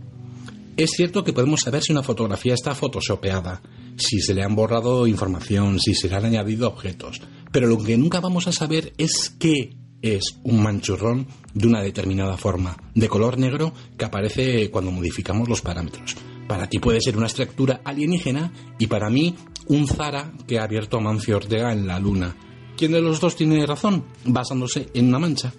Es 0.75 0.91
cierto 0.91 1.23
que 1.23 1.33
podemos 1.33 1.61
saber 1.61 1.83
si 1.83 1.91
una 1.91 2.01
fotografía 2.01 2.55
está 2.55 2.73
photoshopeada, 2.73 3.61
si 3.95 4.19
se 4.21 4.33
le 4.33 4.41
han 4.41 4.55
borrado 4.55 5.05
información, 5.05 5.79
si 5.79 5.93
se 5.93 6.09
le 6.09 6.15
han 6.15 6.25
añadido 6.25 6.67
objetos, 6.67 7.21
pero 7.51 7.67
lo 7.67 7.77
que 7.77 7.95
nunca 7.95 8.19
vamos 8.19 8.47
a 8.47 8.51
saber 8.51 8.91
es 8.97 9.29
qué 9.37 9.75
es 10.01 10.39
un 10.43 10.63
manchurrón 10.63 11.27
de 11.53 11.67
una 11.67 11.81
determinada 11.81 12.37
forma, 12.37 12.75
de 12.95 13.07
color 13.07 13.37
negro, 13.37 13.71
que 13.97 14.05
aparece 14.05 14.71
cuando 14.71 14.89
modificamos 14.89 15.47
los 15.47 15.61
parámetros. 15.61 16.15
Para 16.47 16.67
ti 16.67 16.79
puede 16.79 17.01
ser 17.01 17.17
una 17.17 17.27
estructura 17.27 17.81
alienígena 17.85 18.51
y 18.79 18.87
para 18.87 19.11
mí 19.11 19.35
un 19.67 19.87
Zara 19.87 20.33
que 20.47 20.57
ha 20.57 20.63
abierto 20.63 20.99
Mancio 20.99 21.37
Ortega 21.37 21.71
en 21.71 21.85
la 21.85 21.99
luna. 21.99 22.35
¿Quién 22.75 22.91
de 22.91 23.01
los 23.01 23.19
dos 23.19 23.35
tiene 23.35 23.63
razón? 23.67 24.05
Basándose 24.25 24.89
en 24.95 25.09
una 25.09 25.19
mancha. 25.19 25.53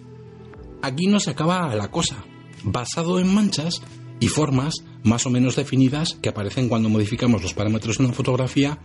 Aquí 0.82 1.06
no 1.06 1.20
se 1.20 1.30
acaba 1.30 1.72
la 1.74 1.90
cosa. 1.90 2.24
Basado 2.64 3.18
en 3.20 3.32
manchas, 3.32 3.80
y 4.20 4.28
formas 4.28 4.74
más 5.04 5.26
o 5.26 5.30
menos 5.30 5.54
definidas 5.54 6.18
que 6.20 6.30
aparecen 6.30 6.68
cuando 6.68 6.88
modificamos 6.88 7.42
los 7.42 7.54
parámetros 7.54 7.98
de 7.98 8.04
una 8.04 8.14
fotografía, 8.14 8.78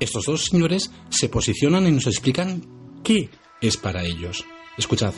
estos 0.00 0.24
dos 0.24 0.46
señores 0.46 0.90
se 1.10 1.28
posicionan 1.28 1.86
y 1.86 1.92
nos 1.92 2.06
explican 2.06 2.62
qué 3.04 3.30
es 3.60 3.76
para 3.76 4.02
ellos. 4.02 4.44
Escuchad. 4.76 5.14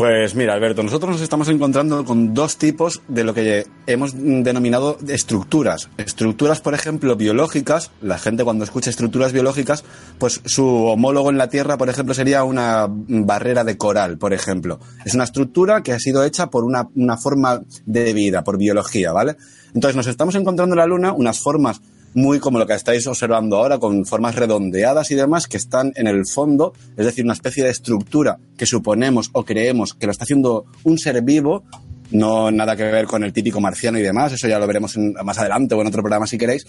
Pues 0.00 0.34
mira, 0.34 0.54
Alberto, 0.54 0.82
nosotros 0.82 1.10
nos 1.10 1.20
estamos 1.20 1.50
encontrando 1.50 2.06
con 2.06 2.32
dos 2.32 2.56
tipos 2.56 3.02
de 3.06 3.22
lo 3.22 3.34
que 3.34 3.66
hemos 3.86 4.14
denominado 4.16 4.96
estructuras. 5.06 5.90
Estructuras, 5.98 6.62
por 6.62 6.72
ejemplo, 6.72 7.16
biológicas. 7.16 7.90
La 8.00 8.16
gente 8.16 8.42
cuando 8.42 8.64
escucha 8.64 8.88
estructuras 8.88 9.34
biológicas, 9.34 9.84
pues 10.16 10.40
su 10.46 10.66
homólogo 10.66 11.28
en 11.28 11.36
la 11.36 11.50
Tierra, 11.50 11.76
por 11.76 11.90
ejemplo, 11.90 12.14
sería 12.14 12.44
una 12.44 12.86
barrera 12.88 13.62
de 13.62 13.76
coral, 13.76 14.16
por 14.16 14.32
ejemplo. 14.32 14.80
Es 15.04 15.14
una 15.14 15.24
estructura 15.24 15.82
que 15.82 15.92
ha 15.92 15.98
sido 15.98 16.24
hecha 16.24 16.48
por 16.48 16.64
una, 16.64 16.88
una 16.94 17.18
forma 17.18 17.60
de 17.84 18.14
vida, 18.14 18.42
por 18.42 18.56
biología, 18.56 19.12
¿vale? 19.12 19.36
Entonces 19.74 19.96
nos 19.96 20.06
estamos 20.06 20.34
encontrando 20.34 20.76
en 20.76 20.78
la 20.78 20.86
Luna 20.86 21.12
unas 21.12 21.40
formas 21.40 21.82
muy 22.14 22.40
como 22.40 22.58
lo 22.58 22.66
que 22.66 22.74
estáis 22.74 23.06
observando 23.06 23.56
ahora, 23.56 23.78
con 23.78 24.04
formas 24.04 24.34
redondeadas 24.34 25.10
y 25.10 25.14
demás 25.14 25.46
que 25.46 25.56
están 25.56 25.92
en 25.96 26.06
el 26.06 26.26
fondo, 26.26 26.72
es 26.96 27.06
decir, 27.06 27.24
una 27.24 27.34
especie 27.34 27.64
de 27.64 27.70
estructura 27.70 28.38
que 28.56 28.66
suponemos 28.66 29.30
o 29.32 29.44
creemos 29.44 29.94
que 29.94 30.06
lo 30.06 30.12
está 30.12 30.24
haciendo 30.24 30.64
un 30.84 30.98
ser 30.98 31.22
vivo, 31.22 31.64
no 32.10 32.50
nada 32.50 32.76
que 32.76 32.84
ver 32.84 33.06
con 33.06 33.22
el 33.22 33.32
típico 33.32 33.60
marciano 33.60 33.98
y 33.98 34.02
demás, 34.02 34.32
eso 34.32 34.48
ya 34.48 34.58
lo 34.58 34.66
veremos 34.66 34.96
más 34.96 35.38
adelante 35.38 35.74
o 35.74 35.80
en 35.80 35.86
otro 35.86 36.02
programa 36.02 36.26
si 36.26 36.38
queréis. 36.38 36.66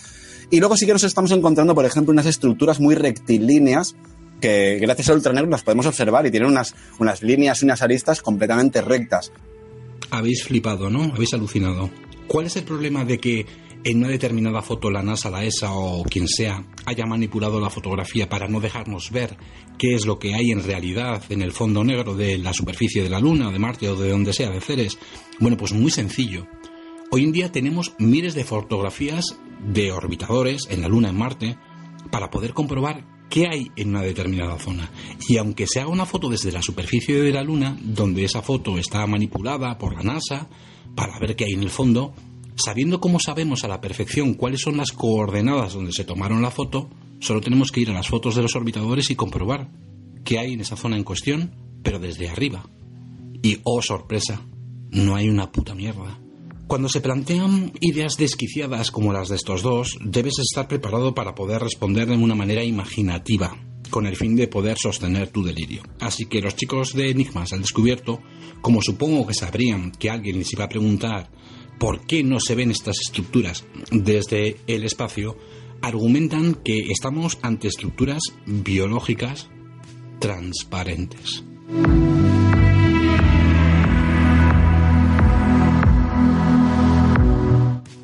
Y 0.51 0.59
luego 0.59 0.77
sí 0.77 0.85
que 0.85 0.93
nos 0.93 1.03
estamos 1.03 1.31
encontrando, 1.31 1.73
por 1.73 1.85
ejemplo, 1.85 2.11
unas 2.11 2.25
estructuras 2.25 2.79
muy 2.79 2.95
rectilíneas 2.95 3.95
que 4.41 4.79
gracias 4.79 5.09
al 5.09 5.17
ultranegro 5.17 5.49
las 5.49 5.63
podemos 5.63 5.85
observar 5.85 6.25
y 6.25 6.31
tienen 6.31 6.49
unas, 6.49 6.75
unas 6.99 7.21
líneas 7.21 7.61
y 7.61 7.65
unas 7.65 7.81
aristas 7.81 8.21
completamente 8.21 8.81
rectas. 8.81 9.31
Habéis 10.09 10.43
flipado, 10.43 10.89
¿no? 10.89 11.03
Habéis 11.03 11.33
alucinado. 11.33 11.89
¿Cuál 12.27 12.47
es 12.47 12.55
el 12.57 12.63
problema 12.63 13.05
de 13.05 13.19
que 13.19 13.45
en 13.83 13.97
una 13.97 14.09
determinada 14.09 14.61
foto 14.61 14.89
la 14.89 15.01
NASA, 15.01 15.29
la 15.29 15.43
ESA 15.43 15.73
o 15.73 16.03
quien 16.03 16.27
sea 16.27 16.63
haya 16.85 17.05
manipulado 17.05 17.59
la 17.59 17.69
fotografía 17.69 18.29
para 18.29 18.47
no 18.47 18.59
dejarnos 18.59 19.11
ver 19.11 19.37
qué 19.77 19.95
es 19.95 20.05
lo 20.05 20.19
que 20.19 20.35
hay 20.35 20.51
en 20.51 20.63
realidad 20.63 21.23
en 21.29 21.41
el 21.41 21.51
fondo 21.51 21.83
negro 21.83 22.15
de 22.15 22.37
la 22.37 22.53
superficie 22.53 23.03
de 23.03 23.09
la 23.09 23.19
Luna, 23.19 23.51
de 23.51 23.59
Marte 23.59 23.89
o 23.89 23.95
de 23.95 24.09
donde 24.09 24.33
sea, 24.33 24.49
de 24.49 24.61
Ceres? 24.61 24.97
Bueno, 25.39 25.57
pues 25.57 25.73
muy 25.73 25.91
sencillo. 25.91 26.47
Hoy 27.11 27.23
en 27.23 27.31
día 27.31 27.51
tenemos 27.51 27.93
miles 27.97 28.35
de 28.35 28.43
fotografías 28.43 29.37
de 29.65 29.91
orbitadores 29.91 30.67
en 30.69 30.81
la 30.81 30.87
Luna, 30.87 31.09
en 31.09 31.17
Marte, 31.17 31.57
para 32.11 32.29
poder 32.29 32.53
comprobar 32.53 33.05
qué 33.29 33.47
hay 33.47 33.71
en 33.75 33.89
una 33.89 34.01
determinada 34.01 34.57
zona. 34.59 34.91
Y 35.27 35.37
aunque 35.37 35.65
se 35.67 35.79
haga 35.79 35.89
una 35.89 36.05
foto 36.05 36.29
desde 36.29 36.51
la 36.51 36.61
superficie 36.61 37.21
de 37.21 37.31
la 37.31 37.43
Luna, 37.43 37.77
donde 37.81 38.23
esa 38.23 38.41
foto 38.41 38.77
está 38.77 39.05
manipulada 39.07 39.77
por 39.77 39.95
la 39.95 40.03
NASA, 40.03 40.47
para 40.95 41.17
ver 41.19 41.35
qué 41.35 41.45
hay 41.45 41.53
en 41.53 41.63
el 41.63 41.69
fondo, 41.69 42.13
Sabiendo 42.55 42.99
cómo 42.99 43.19
sabemos 43.19 43.63
a 43.63 43.67
la 43.67 43.81
perfección 43.81 44.33
cuáles 44.33 44.61
son 44.61 44.77
las 44.77 44.91
coordenadas 44.91 45.73
donde 45.73 45.93
se 45.93 46.03
tomaron 46.03 46.41
la 46.41 46.51
foto, 46.51 46.89
solo 47.19 47.41
tenemos 47.41 47.71
que 47.71 47.81
ir 47.81 47.89
a 47.89 47.93
las 47.93 48.07
fotos 48.07 48.35
de 48.35 48.41
los 48.41 48.55
orbitadores 48.55 49.09
y 49.09 49.15
comprobar 49.15 49.69
qué 50.23 50.39
hay 50.39 50.53
en 50.53 50.61
esa 50.61 50.75
zona 50.75 50.97
en 50.97 51.03
cuestión, 51.03 51.55
pero 51.83 51.99
desde 51.99 52.29
arriba. 52.29 52.65
Y 53.41 53.59
oh 53.63 53.81
sorpresa, 53.81 54.41
no 54.91 55.15
hay 55.15 55.29
una 55.29 55.51
puta 55.51 55.73
mierda. 55.73 56.19
Cuando 56.67 56.87
se 56.87 57.01
plantean 57.01 57.73
ideas 57.81 58.15
desquiciadas 58.15 58.91
como 58.91 59.11
las 59.11 59.27
de 59.27 59.35
estos 59.35 59.61
dos, 59.61 59.97
debes 60.05 60.39
estar 60.39 60.67
preparado 60.67 61.13
para 61.13 61.35
poder 61.35 61.61
responder 61.61 62.07
de 62.07 62.15
una 62.15 62.35
manera 62.35 62.63
imaginativa, 62.63 63.57
con 63.89 64.05
el 64.05 64.15
fin 64.15 64.37
de 64.37 64.47
poder 64.47 64.77
sostener 64.77 65.27
tu 65.29 65.43
delirio. 65.43 65.83
Así 65.99 66.27
que 66.27 66.41
los 66.41 66.55
chicos 66.55 66.93
de 66.93 67.09
Enigmas 67.09 67.51
al 67.51 67.61
descubierto, 67.61 68.21
como 68.61 68.81
supongo 68.81 69.27
que 69.27 69.33
sabrían 69.33 69.91
que 69.91 70.09
alguien 70.09 70.37
les 70.37 70.53
iba 70.53 70.63
a 70.63 70.69
preguntar 70.69 71.29
por 71.81 72.01
qué 72.01 72.23
no 72.23 72.39
se 72.39 72.53
ven 72.53 72.69
estas 72.69 72.99
estructuras 72.99 73.65
desde 73.89 74.57
el 74.67 74.83
espacio, 74.83 75.35
argumentan 75.81 76.53
que 76.53 76.91
estamos 76.91 77.39
ante 77.41 77.67
estructuras 77.67 78.21
biológicas 78.45 79.49
transparentes. 80.19 81.43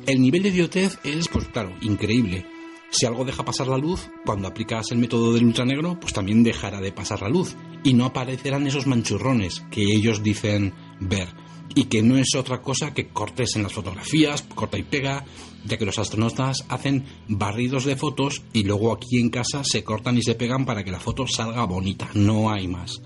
El 0.06 0.22
nivel 0.22 0.42
de 0.42 0.48
idiotez 0.48 0.98
es, 1.04 1.28
pues 1.28 1.46
claro, 1.46 1.72
increíble. 1.80 2.44
Si 2.90 3.06
algo 3.06 3.24
deja 3.24 3.44
pasar 3.44 3.68
la 3.68 3.78
luz, 3.78 4.10
cuando 4.26 4.48
aplicas 4.48 4.90
el 4.90 4.98
método 4.98 5.34
del 5.34 5.44
ultranegro, 5.44 6.00
pues 6.00 6.12
también 6.12 6.42
dejará 6.42 6.80
de 6.80 6.90
pasar 6.90 7.22
la 7.22 7.28
luz 7.28 7.54
y 7.84 7.94
no 7.94 8.06
aparecerán 8.06 8.66
esos 8.66 8.88
manchurrones 8.88 9.60
que 9.70 9.82
ellos 9.82 10.24
dicen 10.24 10.74
ver 10.98 11.28
y 11.74 11.84
que 11.84 12.02
no 12.02 12.18
es 12.18 12.34
otra 12.34 12.60
cosa 12.62 12.94
que 12.94 13.08
cortes 13.08 13.56
en 13.56 13.62
las 13.62 13.72
fotografías, 13.72 14.42
corta 14.54 14.78
y 14.78 14.82
pega, 14.82 15.24
ya 15.64 15.76
que 15.76 15.84
los 15.84 15.98
astronautas 15.98 16.64
hacen 16.68 17.04
barridos 17.28 17.84
de 17.84 17.96
fotos 17.96 18.42
y 18.52 18.64
luego 18.64 18.92
aquí 18.92 19.20
en 19.20 19.30
casa 19.30 19.62
se 19.64 19.84
cortan 19.84 20.16
y 20.16 20.22
se 20.22 20.34
pegan 20.34 20.64
para 20.64 20.84
que 20.84 20.90
la 20.90 21.00
foto 21.00 21.26
salga 21.26 21.64
bonita, 21.64 22.10
no 22.14 22.50
hay 22.50 22.68
más. 22.68 23.00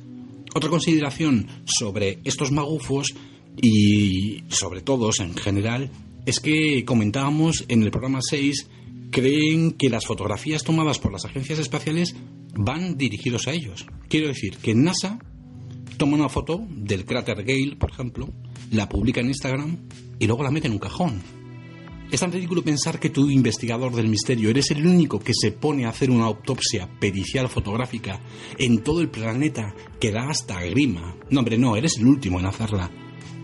Otra 0.54 0.70
consideración 0.70 1.48
sobre 1.64 2.20
estos 2.24 2.52
magufos 2.52 3.14
y 3.60 4.44
sobre 4.48 4.82
todos 4.82 5.20
en 5.20 5.34
general 5.34 5.90
es 6.26 6.40
que 6.40 6.84
comentábamos 6.84 7.64
en 7.68 7.82
el 7.82 7.90
programa 7.90 8.20
6 8.22 8.68
creen 9.10 9.72
que 9.72 9.90
las 9.90 10.06
fotografías 10.06 10.62
tomadas 10.62 10.98
por 10.98 11.12
las 11.12 11.24
agencias 11.24 11.58
espaciales 11.58 12.14
van 12.54 12.96
dirigidos 12.96 13.48
a 13.48 13.52
ellos. 13.52 13.86
Quiero 14.08 14.28
decir 14.28 14.56
que 14.58 14.74
NASA 14.74 15.18
toma 16.02 16.16
una 16.16 16.28
foto 16.28 16.66
del 16.68 17.04
cráter 17.04 17.44
Gale, 17.44 17.76
por 17.78 17.92
ejemplo, 17.92 18.28
la 18.72 18.88
publica 18.88 19.20
en 19.20 19.28
Instagram 19.28 19.76
y 20.18 20.26
luego 20.26 20.42
la 20.42 20.50
mete 20.50 20.66
en 20.66 20.72
un 20.72 20.80
cajón. 20.80 21.22
Es 22.10 22.18
tan 22.18 22.32
ridículo 22.32 22.64
pensar 22.64 22.98
que 22.98 23.10
tú, 23.10 23.30
investigador 23.30 23.94
del 23.94 24.08
misterio, 24.08 24.50
eres 24.50 24.72
el 24.72 24.84
único 24.84 25.20
que 25.20 25.32
se 25.32 25.52
pone 25.52 25.84
a 25.84 25.90
hacer 25.90 26.10
una 26.10 26.24
autopsia 26.24 26.90
pericial 26.98 27.48
fotográfica 27.48 28.18
en 28.58 28.82
todo 28.82 29.00
el 29.00 29.10
planeta 29.10 29.76
que 30.00 30.10
da 30.10 30.28
hasta 30.28 30.60
grima. 30.62 31.14
No, 31.30 31.38
hombre, 31.38 31.56
no, 31.56 31.76
eres 31.76 31.96
el 31.98 32.06
último 32.08 32.40
en 32.40 32.46
hacerla. 32.46 32.90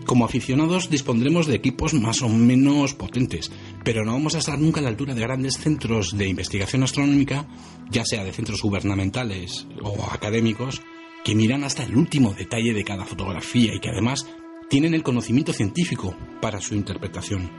Como 0.05 0.25
aficionados 0.25 0.89
dispondremos 0.89 1.47
de 1.47 1.55
equipos 1.55 1.93
más 1.93 2.21
o 2.23 2.27
menos 2.27 2.93
potentes, 2.93 3.53
pero 3.85 4.03
no 4.03 4.11
vamos 4.11 4.35
a 4.35 4.39
estar 4.39 4.59
nunca 4.59 4.81
a 4.81 4.83
la 4.83 4.89
altura 4.89 5.15
de 5.15 5.21
grandes 5.21 5.57
centros 5.57 6.17
de 6.17 6.27
investigación 6.27 6.83
astronómica, 6.83 7.47
ya 7.89 8.03
sea 8.03 8.25
de 8.25 8.33
centros 8.33 8.61
gubernamentales 8.61 9.65
o 9.81 10.09
académicos, 10.11 10.81
que 11.23 11.35
miran 11.35 11.63
hasta 11.63 11.83
el 11.83 11.95
último 11.95 12.33
detalle 12.33 12.73
de 12.73 12.83
cada 12.83 13.05
fotografía 13.05 13.73
y 13.73 13.79
que 13.79 13.89
además 13.89 14.25
tienen 14.69 14.93
el 14.93 15.03
conocimiento 15.03 15.53
científico 15.53 16.15
para 16.41 16.61
su 16.61 16.75
interpretación. 16.75 17.49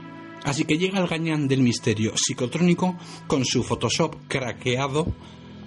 Así 0.44 0.64
que 0.64 0.78
llega 0.78 1.00
el 1.00 1.08
gañán 1.08 1.48
del 1.48 1.60
misterio 1.60 2.12
psicotrónico 2.16 2.96
con 3.26 3.44
su 3.44 3.62
Photoshop 3.62 4.16
craqueado 4.28 5.06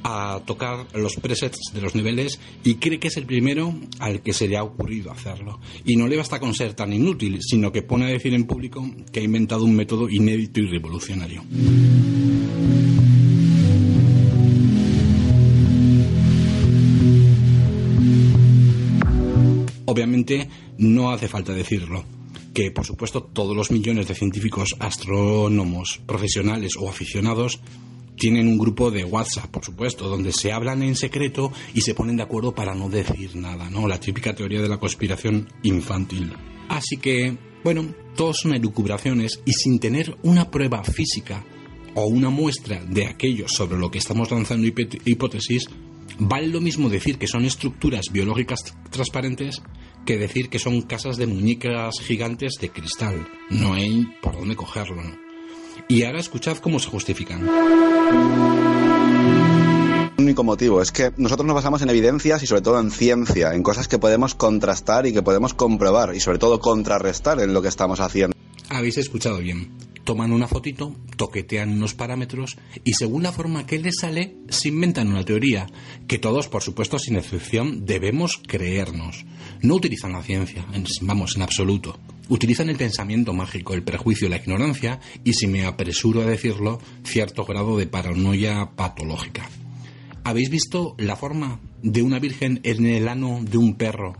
a 0.03 0.41
tocar 0.45 0.87
los 0.93 1.15
presets 1.15 1.71
de 1.73 1.81
los 1.81 1.95
niveles 1.95 2.39
y 2.63 2.75
cree 2.75 2.99
que 2.99 3.07
es 3.07 3.17
el 3.17 3.25
primero 3.25 3.73
al 3.99 4.21
que 4.21 4.33
se 4.33 4.47
le 4.47 4.57
ha 4.57 4.63
ocurrido 4.63 5.11
hacerlo. 5.11 5.59
Y 5.85 5.95
no 5.95 6.07
le 6.07 6.17
basta 6.17 6.39
con 6.39 6.53
ser 6.53 6.73
tan 6.73 6.91
inútil, 6.91 7.39
sino 7.41 7.71
que 7.71 7.83
pone 7.83 8.05
a 8.05 8.09
decir 8.09 8.33
en 8.33 8.45
público 8.45 8.85
que 9.11 9.21
ha 9.21 9.23
inventado 9.23 9.63
un 9.63 9.75
método 9.75 10.09
inédito 10.09 10.59
y 10.59 10.67
revolucionario. 10.67 11.43
Obviamente 19.85 20.47
no 20.77 21.11
hace 21.11 21.27
falta 21.27 21.53
decirlo 21.53 22.03
que 22.53 22.71
por 22.71 22.85
supuesto 22.85 23.23
todos 23.23 23.55
los 23.55 23.71
millones 23.71 24.07
de 24.07 24.15
científicos 24.15 24.75
astrónomos 24.79 26.01
profesionales 26.05 26.73
o 26.79 26.87
aficionados 26.87 27.59
tienen 28.15 28.47
un 28.47 28.57
grupo 28.57 28.91
de 28.91 29.03
WhatsApp, 29.03 29.49
por 29.49 29.65
supuesto, 29.65 30.07
donde 30.07 30.31
se 30.31 30.51
hablan 30.51 30.83
en 30.83 30.95
secreto 30.95 31.51
y 31.73 31.81
se 31.81 31.95
ponen 31.95 32.17
de 32.17 32.23
acuerdo 32.23 32.53
para 32.53 32.75
no 32.75 32.89
decir 32.89 33.35
nada, 33.35 33.69
¿no? 33.69 33.87
La 33.87 33.99
típica 33.99 34.35
teoría 34.35 34.61
de 34.61 34.69
la 34.69 34.77
conspiración 34.77 35.49
infantil. 35.63 36.31
Así 36.69 36.97
que, 36.97 37.35
bueno, 37.63 37.93
todos 38.15 38.37
son 38.41 38.53
elucubraciones 38.53 39.41
y 39.45 39.53
sin 39.53 39.79
tener 39.79 40.15
una 40.21 40.51
prueba 40.51 40.83
física 40.83 41.43
o 41.95 42.05
una 42.05 42.29
muestra 42.29 42.83
de 42.85 43.07
aquello 43.07 43.47
sobre 43.47 43.77
lo 43.77 43.91
que 43.91 43.99
estamos 43.99 44.31
lanzando 44.31 44.67
hipótesis, 45.05 45.69
vale 46.19 46.47
lo 46.47 46.61
mismo 46.61 46.89
decir 46.89 47.17
que 47.17 47.27
son 47.27 47.45
estructuras 47.45 48.05
biológicas 48.11 48.75
transparentes 48.89 49.61
que 50.05 50.17
decir 50.17 50.49
que 50.49 50.59
son 50.59 50.81
casas 50.81 51.17
de 51.17 51.27
muñecas 51.27 51.99
gigantes 52.01 52.53
de 52.59 52.69
cristal. 52.69 53.27
No 53.49 53.73
hay 53.73 54.07
por 54.21 54.35
dónde 54.37 54.55
cogerlo. 54.55 55.01
Y 55.87 56.03
ahora 56.03 56.19
escuchad 56.19 56.57
cómo 56.57 56.79
se 56.79 56.89
justifican. 56.89 57.47
Un 60.17 60.25
único 60.25 60.43
motivo 60.43 60.81
es 60.81 60.91
que 60.91 61.11
nosotros 61.17 61.45
nos 61.45 61.55
basamos 61.55 61.81
en 61.81 61.89
evidencias 61.89 62.43
y 62.43 62.47
sobre 62.47 62.61
todo 62.61 62.79
en 62.79 62.91
ciencia, 62.91 63.53
en 63.53 63.63
cosas 63.63 63.87
que 63.87 63.99
podemos 63.99 64.35
contrastar 64.35 65.05
y 65.05 65.13
que 65.13 65.23
podemos 65.23 65.53
comprobar 65.53 66.15
y 66.15 66.19
sobre 66.19 66.37
todo 66.37 66.59
contrarrestar 66.59 67.39
en 67.39 67.53
lo 67.53 67.61
que 67.61 67.67
estamos 67.67 67.99
haciendo. 67.99 68.32
Habéis 68.73 68.97
escuchado 68.97 69.39
bien 69.39 69.69
toman 70.03 70.31
una 70.31 70.47
fotito, 70.47 70.95
toquetean 71.15 71.69
unos 71.69 71.93
parámetros 71.93 72.57
y 72.83 72.93
según 72.93 73.23
la 73.23 73.31
forma 73.31 73.65
que 73.65 73.79
les 73.79 73.99
sale, 73.99 74.35
se 74.49 74.69
inventan 74.69 75.07
una 75.07 75.23
teoría 75.23 75.67
que 76.07 76.19
todos, 76.19 76.47
por 76.47 76.61
supuesto, 76.61 76.99
sin 76.99 77.15
excepción, 77.15 77.85
debemos 77.85 78.39
creernos. 78.45 79.25
No 79.61 79.75
utilizan 79.75 80.13
la 80.13 80.23
ciencia, 80.23 80.65
vamos, 81.01 81.35
en 81.35 81.43
absoluto. 81.43 81.99
Utilizan 82.29 82.69
el 82.69 82.77
pensamiento 82.77 83.33
mágico, 83.33 83.73
el 83.73 83.83
prejuicio, 83.83 84.29
la 84.29 84.37
ignorancia 84.37 84.99
y, 85.23 85.33
si 85.33 85.47
me 85.47 85.65
apresuro 85.65 86.21
a 86.21 86.25
decirlo, 86.25 86.79
cierto 87.03 87.45
grado 87.45 87.77
de 87.77 87.87
paranoia 87.87 88.71
patológica. 88.75 89.49
¿Habéis 90.23 90.49
visto 90.49 90.95
la 90.97 91.17
forma 91.17 91.59
de 91.81 92.01
una 92.01 92.19
virgen 92.19 92.61
en 92.63 92.85
el 92.85 93.09
ano 93.09 93.41
de 93.43 93.57
un 93.57 93.75
perro 93.75 94.15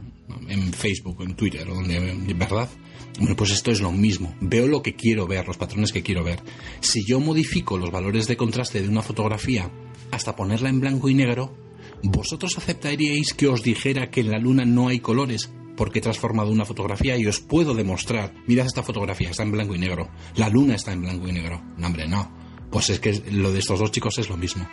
en 0.49 0.73
Facebook, 0.73 1.21
en 1.21 1.35
Twitter, 1.35 1.65
donde, 1.65 2.33
¿verdad? 2.33 2.69
Bueno, 3.19 3.35
pues 3.35 3.51
esto 3.51 3.71
es 3.71 3.79
lo 3.79 3.91
mismo. 3.91 4.35
Veo 4.41 4.67
lo 4.67 4.81
que 4.81 4.95
quiero 4.95 5.27
ver, 5.27 5.47
los 5.47 5.57
patrones 5.57 5.91
que 5.91 6.01
quiero 6.01 6.23
ver. 6.23 6.41
Si 6.79 7.05
yo 7.05 7.19
modifico 7.19 7.77
los 7.77 7.91
valores 7.91 8.27
de 8.27 8.37
contraste 8.37 8.81
de 8.81 8.89
una 8.89 9.01
fotografía 9.01 9.69
hasta 10.11 10.35
ponerla 10.35 10.69
en 10.69 10.79
blanco 10.79 11.09
y 11.09 11.13
negro, 11.13 11.55
¿vosotros 12.01 12.57
aceptaríais 12.57 13.33
que 13.33 13.47
os 13.47 13.63
dijera 13.63 14.09
que 14.09 14.21
en 14.21 14.31
la 14.31 14.39
luna 14.39 14.65
no 14.65 14.87
hay 14.87 14.99
colores? 14.99 15.51
Porque 15.77 15.99
he 15.99 16.01
transformado 16.01 16.51
una 16.51 16.65
fotografía 16.65 17.17
y 17.17 17.25
os 17.25 17.39
puedo 17.39 17.73
demostrar, 17.73 18.33
mirad 18.47 18.67
esta 18.67 18.83
fotografía, 18.83 19.29
está 19.29 19.43
en 19.43 19.51
blanco 19.51 19.75
y 19.75 19.79
negro. 19.79 20.09
La 20.35 20.49
luna 20.49 20.75
está 20.75 20.91
en 20.91 21.01
blanco 21.01 21.27
y 21.27 21.33
negro. 21.33 21.61
No, 21.77 21.87
hombre, 21.87 22.07
no. 22.07 22.31
Pues 22.71 22.89
es 22.89 22.99
que 22.99 23.21
lo 23.31 23.51
de 23.51 23.59
estos 23.59 23.79
dos 23.79 23.91
chicos 23.91 24.17
es 24.17 24.29
lo 24.29 24.37
mismo. 24.37 24.67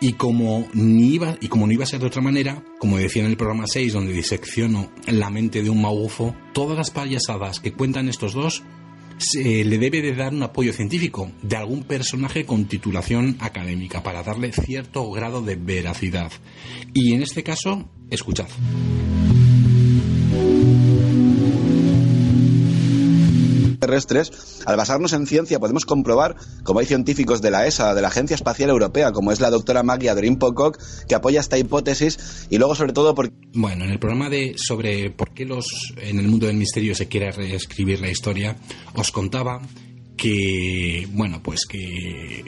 Y 0.00 0.14
como, 0.14 0.66
ni 0.72 1.14
iba, 1.14 1.36
y 1.40 1.48
como 1.48 1.66
no 1.66 1.72
iba 1.72 1.84
a 1.84 1.86
ser 1.86 2.00
de 2.00 2.06
otra 2.06 2.22
manera, 2.22 2.64
como 2.78 2.96
decía 2.96 3.22
en 3.22 3.30
el 3.30 3.36
programa 3.36 3.66
6, 3.66 3.92
donde 3.92 4.12
disecciono 4.12 4.90
la 5.06 5.28
mente 5.28 5.62
de 5.62 5.68
un 5.68 5.82
magufo, 5.82 6.34
todas 6.54 6.78
las 6.78 6.90
payasadas 6.90 7.60
que 7.60 7.72
cuentan 7.72 8.08
estos 8.08 8.32
dos 8.32 8.62
se 9.20 9.64
le 9.64 9.78
debe 9.78 10.00
de 10.00 10.14
dar 10.14 10.32
un 10.32 10.42
apoyo 10.42 10.72
científico 10.72 11.30
de 11.42 11.56
algún 11.56 11.82
personaje 11.82 12.46
con 12.46 12.64
titulación 12.64 13.36
académica 13.40 14.02
para 14.02 14.22
darle 14.22 14.52
cierto 14.52 15.10
grado 15.10 15.42
de 15.42 15.56
veracidad. 15.56 16.32
Y 16.94 17.12
en 17.12 17.22
este 17.22 17.42
caso, 17.42 17.88
escuchad. 18.08 18.48
Terrestres, 23.80 24.62
al 24.66 24.76
basarnos 24.76 25.12
en 25.12 25.26
ciencia 25.26 25.58
podemos 25.58 25.84
comprobar 25.84 26.36
como 26.62 26.78
hay 26.78 26.86
científicos 26.86 27.42
de 27.42 27.50
la 27.50 27.66
ESA, 27.66 27.94
de 27.94 28.02
la 28.02 28.08
Agencia 28.08 28.34
Espacial 28.34 28.70
Europea, 28.70 29.12
como 29.12 29.32
es 29.32 29.40
la 29.40 29.50
doctora 29.50 29.82
Maggie 29.82 30.10
Adrin 30.10 30.36
Pocock, 30.36 30.78
que 31.08 31.14
apoya 31.14 31.40
esta 31.40 31.58
hipótesis 31.58 32.46
y 32.50 32.58
luego 32.58 32.74
sobre 32.74 32.92
todo 32.92 33.14
porque... 33.14 33.34
Bueno, 33.52 33.84
en 33.84 33.90
el 33.90 33.98
programa 33.98 34.28
de 34.30 34.54
sobre 34.56 35.10
por 35.10 35.34
qué 35.34 35.44
los 35.44 35.66
en 35.96 36.18
el 36.20 36.28
mundo 36.28 36.46
del 36.46 36.56
misterio 36.56 36.94
se 36.94 37.08
quiere 37.08 37.32
reescribir 37.32 38.00
la 38.00 38.10
historia, 38.10 38.56
os 38.94 39.10
contaba 39.10 39.60
que, 40.16 41.08
bueno, 41.12 41.42
pues 41.42 41.64
que 41.66 42.44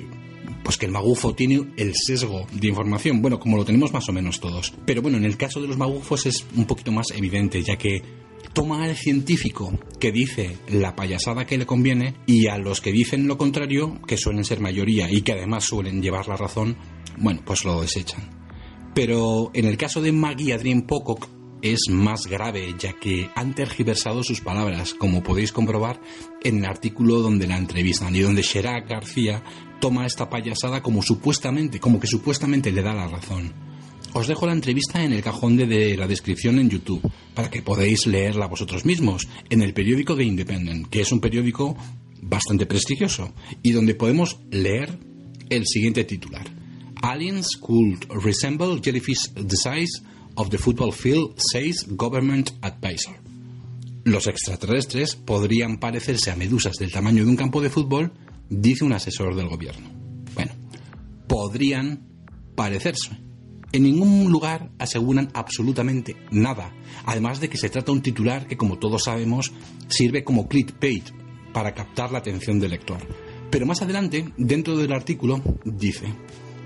pues 0.62 0.76
que 0.76 0.86
el 0.86 0.92
magufo 0.92 1.34
tiene 1.34 1.72
el 1.76 1.92
sesgo 1.94 2.46
de 2.52 2.68
información, 2.68 3.20
bueno, 3.20 3.40
como 3.40 3.56
lo 3.56 3.64
tenemos 3.64 3.92
más 3.92 4.08
o 4.08 4.12
menos 4.12 4.40
todos. 4.40 4.72
Pero 4.86 5.02
bueno, 5.02 5.16
en 5.18 5.24
el 5.24 5.36
caso 5.36 5.60
de 5.60 5.68
los 5.68 5.76
magufos 5.76 6.26
es 6.26 6.46
un 6.54 6.66
poquito 6.66 6.92
más 6.92 7.06
evidente, 7.14 7.62
ya 7.62 7.76
que 7.76 8.02
toma 8.52 8.84
al 8.84 8.96
científico 8.96 9.78
que 9.98 10.12
dice 10.12 10.56
la 10.68 10.94
payasada 10.94 11.46
que 11.46 11.58
le 11.58 11.66
conviene 11.66 12.14
y 12.26 12.48
a 12.48 12.58
los 12.58 12.80
que 12.80 12.92
dicen 12.92 13.26
lo 13.26 13.38
contrario, 13.38 14.00
que 14.06 14.16
suelen 14.16 14.44
ser 14.44 14.60
mayoría 14.60 15.10
y 15.10 15.22
que 15.22 15.32
además 15.32 15.64
suelen 15.64 16.02
llevar 16.02 16.28
la 16.28 16.36
razón, 16.36 16.76
bueno, 17.18 17.42
pues 17.44 17.64
lo 17.64 17.80
desechan. 17.80 18.42
Pero 18.94 19.50
en 19.54 19.64
el 19.64 19.76
caso 19.76 20.02
de 20.02 20.12
Maggie 20.12 20.52
Adrien 20.52 20.82
Pocock 20.82 21.28
es 21.62 21.88
más 21.88 22.26
grave, 22.26 22.74
ya 22.78 22.92
que 22.94 23.30
han 23.36 23.54
tergiversado 23.54 24.22
sus 24.22 24.40
palabras, 24.40 24.94
como 24.94 25.22
podéis 25.22 25.52
comprobar 25.52 26.00
en 26.42 26.58
el 26.58 26.64
artículo 26.64 27.20
donde 27.20 27.46
la 27.46 27.56
entrevistan 27.56 28.14
y 28.14 28.20
donde 28.20 28.42
Sherak 28.42 28.88
García 28.88 29.42
toma 29.80 30.04
esta 30.04 30.28
payasada 30.28 30.82
como 30.82 31.02
supuestamente, 31.02 31.80
como 31.80 32.00
que 32.00 32.08
supuestamente 32.08 32.72
le 32.72 32.82
da 32.82 32.92
la 32.92 33.08
razón. 33.08 33.71
Os 34.14 34.26
dejo 34.26 34.46
la 34.46 34.52
entrevista 34.52 35.02
en 35.02 35.12
el 35.12 35.22
cajón 35.22 35.56
de, 35.56 35.96
la 35.96 36.06
descripción 36.06 36.58
en 36.58 36.68
YouTube 36.68 37.00
para 37.34 37.48
que 37.48 37.62
podáis 37.62 38.06
leerla 38.06 38.46
vosotros 38.46 38.84
mismos 38.84 39.26
en 39.48 39.62
el 39.62 39.72
periódico 39.72 40.14
de 40.14 40.24
Independent, 40.24 40.88
que 40.88 41.00
es 41.00 41.12
un 41.12 41.20
periódico 41.20 41.76
bastante 42.20 42.66
prestigioso 42.66 43.32
y 43.62 43.72
donde 43.72 43.94
podemos 43.94 44.38
leer 44.50 44.98
el 45.48 45.66
siguiente 45.66 46.04
titular. 46.04 46.46
Aliens 47.00 47.56
could 47.58 48.04
resemble 48.22 48.80
jellyfish 48.82 49.32
the 49.34 49.56
size 49.56 50.02
of 50.34 50.50
the 50.50 50.58
football 50.58 50.92
field, 50.92 51.34
says 51.38 51.86
government 51.88 52.52
advisor. 52.60 53.14
Los 54.04 54.26
extraterrestres 54.26 55.16
podrían 55.16 55.78
parecerse 55.78 56.30
a 56.30 56.36
medusas 56.36 56.76
del 56.76 56.92
tamaño 56.92 57.24
de 57.24 57.30
un 57.30 57.36
campo 57.36 57.62
de 57.62 57.70
fútbol, 57.70 58.12
dice 58.50 58.84
un 58.84 58.92
asesor 58.92 59.34
del 59.34 59.48
gobierno. 59.48 59.88
Bueno, 60.34 60.52
podrían 61.26 62.06
parecerse 62.54 63.31
en 63.72 63.82
ningún 63.82 64.30
lugar 64.30 64.70
aseguran 64.78 65.30
absolutamente 65.32 66.16
nada, 66.30 66.72
además 67.06 67.40
de 67.40 67.48
que 67.48 67.56
se 67.56 67.70
trata 67.70 67.86
de 67.86 67.92
un 67.92 68.02
titular 68.02 68.46
que, 68.46 68.56
como 68.56 68.78
todos 68.78 69.04
sabemos, 69.04 69.52
sirve 69.88 70.24
como 70.24 70.46
clickbait 70.46 71.10
para 71.52 71.74
captar 71.74 72.12
la 72.12 72.18
atención 72.18 72.60
del 72.60 72.72
lector. 72.72 72.98
Pero 73.50 73.66
más 73.66 73.82
adelante, 73.82 74.32
dentro 74.36 74.76
del 74.76 74.92
artículo, 74.92 75.42
dice: 75.64 76.06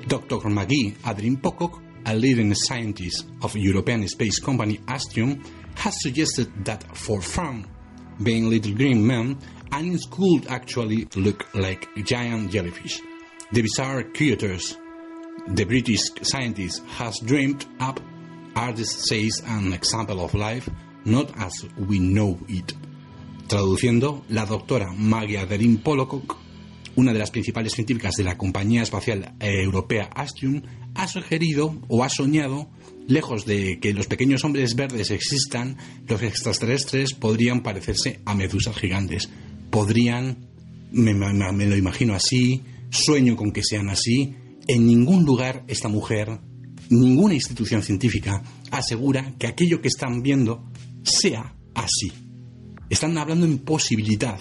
Dr. 0.08 0.48
Maggie 0.48 0.96
Adrin 1.04 1.36
Pocock, 1.36 1.80
a 2.04 2.14
leading 2.14 2.54
scientist 2.54 3.28
of 3.40 3.56
European 3.56 4.04
space 4.04 4.40
company 4.40 4.80
Astrium, 4.86 5.40
has 5.84 6.00
suggested 6.00 6.48
that 6.64 6.84
for 6.94 7.20
fun, 7.20 7.66
being 8.22 8.48
little 8.48 8.74
green 8.74 9.04
men, 9.04 9.36
aliens 9.72 10.06
could 10.08 10.46
actually 10.48 11.08
look 11.16 11.46
like 11.54 11.88
giant 12.04 12.50
jellyfish. 12.52 13.00
The 13.52 13.62
bizarre 13.62 14.04
creatures 14.12 14.76
the 15.54 15.64
British 15.64 16.10
scientist 16.22 16.84
has 16.98 17.18
dreamed 17.20 17.66
up 17.80 18.00
artist 18.54 19.06
says 19.08 19.42
an 19.46 19.72
example 19.72 20.24
of 20.24 20.34
life 20.34 20.68
not 21.04 21.30
as 21.38 21.64
we 21.88 21.98
know 21.98 22.38
it. 22.48 22.74
Traduciendo, 23.46 24.24
la 24.28 24.44
doctora 24.44 24.92
Maggie 24.92 25.38
Adeline 25.38 25.78
Polocock 25.78 26.46
una 26.96 27.12
de 27.12 27.18
las 27.18 27.30
principales 27.30 27.74
científicas 27.74 28.16
de 28.16 28.24
la 28.24 28.36
compañía 28.36 28.82
espacial 28.82 29.34
europea 29.38 30.10
Astrium, 30.14 30.62
ha 30.94 31.06
sugerido 31.06 31.78
o 31.88 32.02
ha 32.02 32.08
soñado, 32.08 32.68
lejos 33.06 33.44
de 33.44 33.78
que 33.80 33.92
los 33.92 34.06
pequeños 34.06 34.44
hombres 34.44 34.74
verdes 34.74 35.10
existan, 35.10 35.76
los 36.08 36.22
extraterrestres 36.22 37.12
podrían 37.12 37.62
parecerse 37.62 38.20
a 38.24 38.34
medusas 38.34 38.76
gigantes. 38.76 39.28
Podrían, 39.70 40.48
me 40.90 41.66
lo 41.66 41.76
imagino 41.76 42.14
así, 42.14 42.62
sueño 42.88 43.36
con 43.36 43.52
que 43.52 43.62
sean 43.62 43.90
así. 43.90 44.34
En 44.68 44.84
ningún 44.84 45.24
lugar 45.24 45.62
esta 45.68 45.88
mujer, 45.88 46.40
ninguna 46.90 47.34
institución 47.34 47.84
científica 47.84 48.42
asegura 48.72 49.34
que 49.38 49.46
aquello 49.46 49.80
que 49.80 49.86
están 49.86 50.22
viendo 50.22 50.64
sea 51.04 51.54
así. 51.72 52.12
Están 52.90 53.16
hablando 53.16 53.46
en 53.46 53.58
posibilidad. 53.58 54.40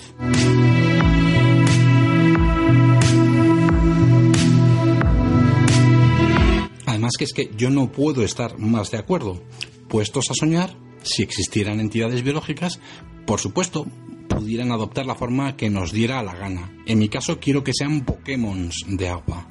Además 6.88 7.14
que 7.20 7.26
es 7.26 7.34
que 7.34 7.52
yo 7.56 7.70
no 7.70 7.92
puedo 7.92 8.24
estar 8.24 8.58
más 8.58 8.90
de 8.90 8.98
acuerdo. 8.98 9.44
Puestos 9.90 10.32
a 10.32 10.34
soñar, 10.34 10.76
si 11.04 11.22
existieran 11.22 11.80
entidades 11.80 12.24
biológicas, 12.24 12.80
por 13.28 13.40
supuesto, 13.40 13.86
pudieran 14.28 14.72
adoptar 14.72 15.06
la 15.06 15.14
forma 15.14 15.56
que 15.56 15.70
nos 15.70 15.92
diera 15.92 16.24
la 16.24 16.34
gana. 16.34 16.72
En 16.88 16.98
mi 16.98 17.10
caso 17.10 17.40
quiero 17.40 17.64
que 17.64 17.74
sean 17.76 18.06
Pokémon 18.06 18.72
de 18.88 19.10
agua. 19.10 19.50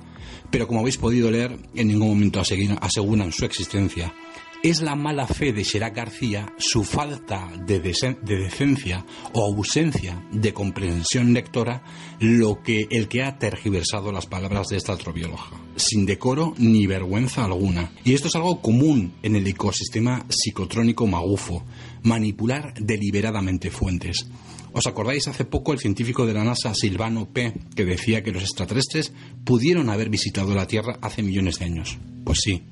Pero 0.54 0.68
como 0.68 0.78
habéis 0.78 0.98
podido 0.98 1.32
leer, 1.32 1.58
en 1.74 1.88
ningún 1.88 2.10
momento 2.10 2.40
aseguran 2.40 3.32
su 3.32 3.44
existencia 3.44 4.14
es 4.62 4.80
la 4.80 4.94
mala 4.94 5.26
fe 5.26 5.52
de 5.52 5.64
Sherak 5.64 5.96
García, 5.96 6.46
su 6.58 6.84
falta 6.84 7.50
de, 7.66 7.80
decencia 7.80 9.04
o 9.32 9.44
ausencia 9.44 10.24
de 10.30 10.54
comprensión 10.54 11.34
lectora, 11.34 11.82
lo 12.20 12.62
que 12.62 12.86
el 12.90 13.08
que 13.08 13.24
ha 13.24 13.36
tergiversado 13.36 14.12
las 14.12 14.26
palabras 14.26 14.68
de 14.68 14.76
esta 14.76 14.92
astrobióloga, 14.92 15.42
sin 15.74 16.06
decoro 16.06 16.54
ni 16.56 16.86
vergüenza 16.86 17.44
alguna. 17.44 17.90
Y 18.04 18.14
esto 18.14 18.28
es 18.28 18.36
algo 18.36 18.62
común 18.62 19.12
en 19.22 19.34
el 19.34 19.46
ecosistema 19.46 20.24
psicotrónico 20.28 21.06
magufo, 21.06 21.64
manipular 22.04 22.72
deliberadamente 22.80 23.70
fuentes. 23.70 24.28
¿Os 24.74 24.88
acordáis 24.88 25.28
hace 25.28 25.44
poco 25.44 25.72
el 25.72 25.78
científico 25.78 26.26
de 26.26 26.34
la 26.34 26.42
NASA, 26.42 26.74
Silvano 26.74 27.32
P., 27.32 27.54
que 27.76 27.84
decía 27.84 28.24
que 28.24 28.32
los 28.32 28.42
extraterrestres 28.42 29.12
pudieron 29.44 29.88
haber 29.88 30.10
visitado 30.10 30.52
la 30.52 30.66
Tierra 30.66 30.98
hace 31.00 31.22
millones 31.22 31.60
de 31.60 31.66
años? 31.66 31.96
Pues 32.24 32.40
sí, 32.42 32.64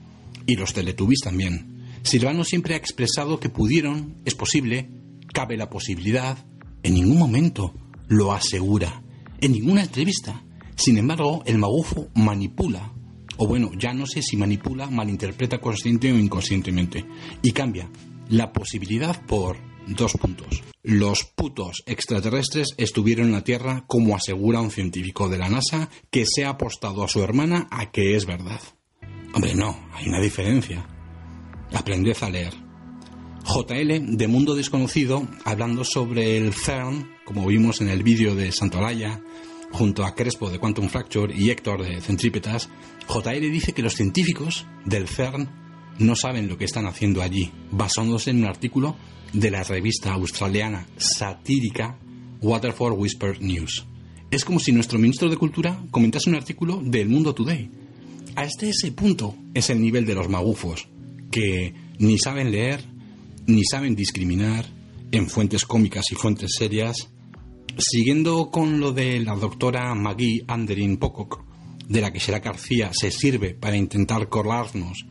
y 0.44 0.56
los 0.56 0.72
teletubbies 0.72 1.20
también. 1.20 1.84
Silvano 2.02 2.42
siempre 2.42 2.74
ha 2.74 2.76
expresado 2.76 3.38
que 3.38 3.50
pudieron, 3.50 4.16
es 4.24 4.34
posible, 4.34 4.90
cabe 5.32 5.56
la 5.56 5.70
posibilidad, 5.70 6.44
en 6.82 6.94
ningún 6.94 7.18
momento 7.18 7.72
lo 8.08 8.32
asegura, 8.32 9.04
en 9.40 9.52
ninguna 9.52 9.84
entrevista. 9.84 10.42
Sin 10.74 10.98
embargo, 10.98 11.44
el 11.46 11.58
magufo 11.58 12.08
manipula, 12.16 12.92
o 13.36 13.46
bueno, 13.46 13.70
ya 13.78 13.94
no 13.94 14.06
sé 14.06 14.22
si 14.22 14.36
manipula, 14.36 14.90
malinterpreta 14.90 15.60
consciente 15.60 16.12
o 16.12 16.18
inconscientemente, 16.18 17.04
y 17.42 17.52
cambia 17.52 17.88
la 18.28 18.52
posibilidad 18.52 19.24
por 19.24 19.71
dos 19.86 20.12
puntos. 20.14 20.62
Los 20.82 21.24
putos 21.24 21.82
extraterrestres 21.86 22.68
estuvieron 22.76 23.26
en 23.26 23.32
la 23.32 23.44
Tierra 23.44 23.84
como 23.86 24.16
asegura 24.16 24.60
un 24.60 24.70
científico 24.70 25.28
de 25.28 25.38
la 25.38 25.48
NASA 25.48 25.88
que 26.10 26.24
se 26.26 26.44
ha 26.44 26.50
apostado 26.50 27.04
a 27.04 27.08
su 27.08 27.22
hermana 27.22 27.68
a 27.70 27.90
que 27.90 28.16
es 28.16 28.26
verdad. 28.26 28.60
Hombre, 29.34 29.54
no, 29.54 29.76
hay 29.94 30.08
una 30.08 30.20
diferencia. 30.20 30.86
Aprended 31.72 32.16
a 32.20 32.30
leer. 32.30 32.54
JL 33.44 34.16
de 34.16 34.28
Mundo 34.28 34.54
Desconocido, 34.54 35.26
hablando 35.44 35.84
sobre 35.84 36.36
el 36.36 36.52
CERN, 36.52 37.10
como 37.24 37.46
vimos 37.46 37.80
en 37.80 37.88
el 37.88 38.02
vídeo 38.02 38.34
de 38.34 38.52
Santolaya, 38.52 39.20
junto 39.72 40.04
a 40.04 40.14
Crespo 40.14 40.50
de 40.50 40.58
Quantum 40.58 40.88
Fracture 40.88 41.34
y 41.34 41.50
Héctor 41.50 41.82
de 41.82 42.00
Centrípetas, 42.00 42.68
JL 43.08 43.50
dice 43.50 43.72
que 43.72 43.82
los 43.82 43.94
científicos 43.94 44.66
del 44.84 45.08
CERN 45.08 45.48
no 45.98 46.14
saben 46.14 46.48
lo 46.48 46.56
que 46.56 46.64
están 46.64 46.86
haciendo 46.86 47.22
allí, 47.22 47.50
basándose 47.70 48.30
en 48.30 48.38
un 48.38 48.46
artículo 48.46 48.96
de 49.32 49.50
la 49.50 49.62
revista 49.64 50.12
australiana 50.12 50.86
satírica 50.96 51.98
Waterford 52.40 52.98
Whisper 52.98 53.40
News. 53.40 53.86
Es 54.30 54.44
como 54.44 54.58
si 54.58 54.72
nuestro 54.72 54.98
ministro 54.98 55.28
de 55.28 55.36
Cultura 55.36 55.84
comentase 55.90 56.30
un 56.30 56.36
artículo 56.36 56.80
del 56.82 57.08
Mundo 57.08 57.34
Today. 57.34 57.70
Hasta 58.34 58.66
ese 58.66 58.92
punto 58.92 59.34
es 59.54 59.70
el 59.70 59.80
nivel 59.80 60.06
de 60.06 60.14
los 60.14 60.28
magufos, 60.28 60.88
que 61.30 61.74
ni 61.98 62.18
saben 62.18 62.50
leer, 62.50 62.82
ni 63.46 63.64
saben 63.64 63.94
discriminar 63.94 64.66
en 65.10 65.28
fuentes 65.28 65.64
cómicas 65.64 66.06
y 66.10 66.14
fuentes 66.14 66.52
serias. 66.58 67.10
Siguiendo 67.78 68.50
con 68.50 68.80
lo 68.80 68.92
de 68.92 69.20
la 69.20 69.34
doctora 69.34 69.94
Maggie 69.94 70.44
Anderin 70.46 70.96
Pocock, 70.96 71.44
de 71.88 72.00
la 72.00 72.12
que 72.12 72.20
será 72.20 72.40
García 72.40 72.90
se 72.92 73.10
sirve 73.10 73.54
para 73.54 73.76
intentar 73.76 74.28
colarnos 74.28 75.06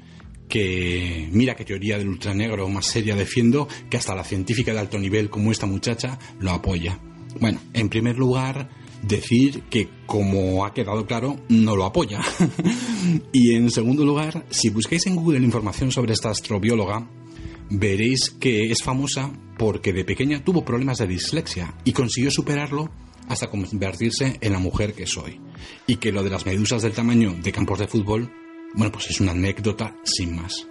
que 0.51 1.29
mira 1.31 1.55
qué 1.55 1.63
teoría 1.63 1.97
del 1.97 2.09
ultranegro 2.09 2.67
más 2.67 2.85
seria 2.85 3.15
defiendo, 3.15 3.69
que 3.89 3.95
hasta 3.95 4.13
la 4.13 4.25
científica 4.25 4.73
de 4.73 4.79
alto 4.79 4.99
nivel 4.99 5.29
como 5.29 5.49
esta 5.49 5.65
muchacha 5.65 6.19
lo 6.39 6.51
apoya. 6.51 6.99
Bueno, 7.39 7.61
en 7.73 7.87
primer 7.87 8.17
lugar, 8.17 8.69
decir 9.01 9.63
que, 9.69 9.87
como 10.05 10.65
ha 10.65 10.73
quedado 10.73 11.05
claro, 11.05 11.39
no 11.47 11.77
lo 11.77 11.85
apoya. 11.85 12.19
y 13.31 13.55
en 13.55 13.71
segundo 13.71 14.03
lugar, 14.03 14.45
si 14.49 14.69
busquáis 14.69 15.07
en 15.07 15.15
Google 15.15 15.39
información 15.39 15.89
sobre 15.89 16.11
esta 16.11 16.31
astrobióloga, 16.31 17.09
veréis 17.69 18.29
que 18.29 18.71
es 18.71 18.83
famosa 18.83 19.31
porque 19.57 19.93
de 19.93 20.03
pequeña 20.03 20.43
tuvo 20.43 20.65
problemas 20.65 20.97
de 20.97 21.07
dislexia 21.07 21.75
y 21.85 21.93
consiguió 21.93 22.29
superarlo 22.29 22.91
hasta 23.29 23.49
convertirse 23.49 24.37
en 24.41 24.51
la 24.51 24.59
mujer 24.59 24.93
que 24.93 25.07
soy. 25.07 25.39
Y 25.87 25.95
que 25.95 26.11
lo 26.11 26.23
de 26.23 26.29
las 26.29 26.45
medusas 26.45 26.81
del 26.81 26.91
tamaño 26.91 27.33
de 27.41 27.53
campos 27.53 27.79
de 27.79 27.87
fútbol, 27.87 28.29
bueno, 28.73 28.91
pues 28.91 29.09
es 29.09 29.19
una 29.21 29.31
anécdota 29.31 29.95
sin 30.03 30.35
más. 30.35 30.67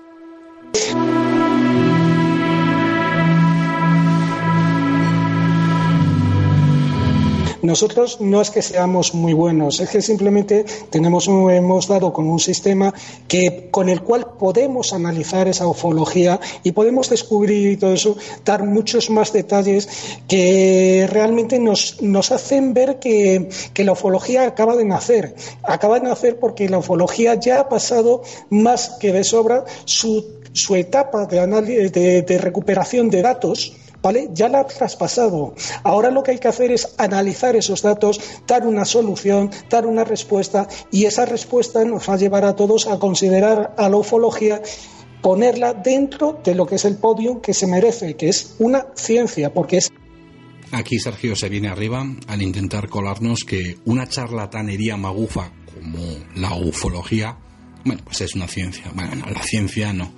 Nosotros 7.63 8.21
no 8.21 8.41
es 8.41 8.51
que 8.51 8.63
seamos 8.63 9.15
muy 9.15 9.35
buenos, 9.35 9.81
es 9.81 9.91
que 9.91 10.01
simplemente 10.01 10.65
tenemos 10.89 11.29
hemos 11.29 11.87
dado 11.89 12.13
con 12.13 12.27
un 12.27 12.39
sistema 12.39 12.95
que 13.29 13.69
con 13.71 13.89
el 13.89 14.03
cual 14.03 14.27
podemos 14.39 14.93
analizar 14.93 15.47
esa 15.49 15.67
ufología 15.67 16.41
y 16.63 16.73
podemos 16.73 17.11
descubrir 17.11 17.73
y 17.73 17.77
todo 17.77 17.93
eso, 17.93 18.17
dar 18.45 18.65
muchos 18.65 19.11
más 19.11 19.33
detalles 19.33 19.89
que 20.27 21.07
realmente 21.11 21.59
nos, 21.59 22.01
nos 22.01 22.33
hacen 22.33 22.73
ver 22.73 22.99
que, 22.99 23.49
la 23.77 23.93
ufología 23.93 24.47
acaba 24.47 24.77
de 24.77 24.85
nacer. 24.85 25.35
Acaba 25.63 25.99
de 25.99 26.07
nacer 26.09 26.39
porque 26.39 26.69
la 26.69 26.79
ufología 26.79 27.35
ya 27.35 27.61
ha 27.61 27.69
pasado 27.69 28.23
más 28.51 28.91
que 29.01 29.11
de 29.13 29.25
sobra 29.25 29.65
su, 29.87 30.25
su 30.53 30.77
etapa 30.77 31.25
de, 31.27 32.25
de 32.27 32.39
recuperación 32.39 33.09
de 33.09 33.23
datos 33.23 33.73
¿vale? 34.03 34.31
Ya 34.33 34.49
la 34.49 34.61
ha 34.61 34.67
traspasado. 34.67 35.55
Ahora 35.83 36.11
lo 36.11 36.23
que 36.23 36.33
hay 36.33 36.39
que 36.39 36.49
hacer 36.49 36.71
es 36.71 36.95
analizar 36.99 37.57
esos 37.57 37.83
datos, 37.83 38.21
dar 38.47 38.67
una 38.67 38.85
solución, 38.85 39.51
dar 39.69 39.87
una 39.87 40.05
respuesta 40.05 40.69
y 40.91 41.05
esa 41.05 41.27
respuesta 41.27 41.85
nos 41.85 42.09
va 42.09 42.15
a 42.15 42.19
llevar 42.19 42.45
a 42.45 42.57
todos 42.57 42.87
a 42.87 42.99
considerar 42.99 43.75
a 43.77 43.89
la 43.89 43.97
ufología 43.97 44.63
ponerla 45.23 45.75
dentro 45.75 46.41
de 46.43 46.55
lo 46.55 46.67
que 46.67 46.77
es 46.77 46.85
el 46.85 46.97
podium 46.97 47.41
que 47.41 47.53
se 47.53 47.67
merece, 47.67 48.17
que 48.17 48.29
es 48.29 48.57
una 48.59 48.87
ciencia, 48.95 49.53
porque 49.53 49.79
es 49.79 49.91
Aquí 50.73 51.01
Sergio 51.01 51.35
se 51.35 51.49
viene 51.49 51.69
arriba 51.69 52.07
al 52.29 52.43
intentar 52.43 52.89
colarnos 52.89 53.41
que 53.45 53.79
una 53.87 54.09
charlatanería 54.09 54.97
magufa 54.97 55.53
como 55.75 55.99
la 56.37 56.55
ufología, 56.55 57.37
bueno, 57.85 58.03
pues 58.05 58.21
es 58.21 58.37
una 58.37 58.47
ciencia. 58.47 58.85
Bueno, 58.95 59.27
la 59.29 59.43
ciencia 59.43 59.93
no. 59.93 60.13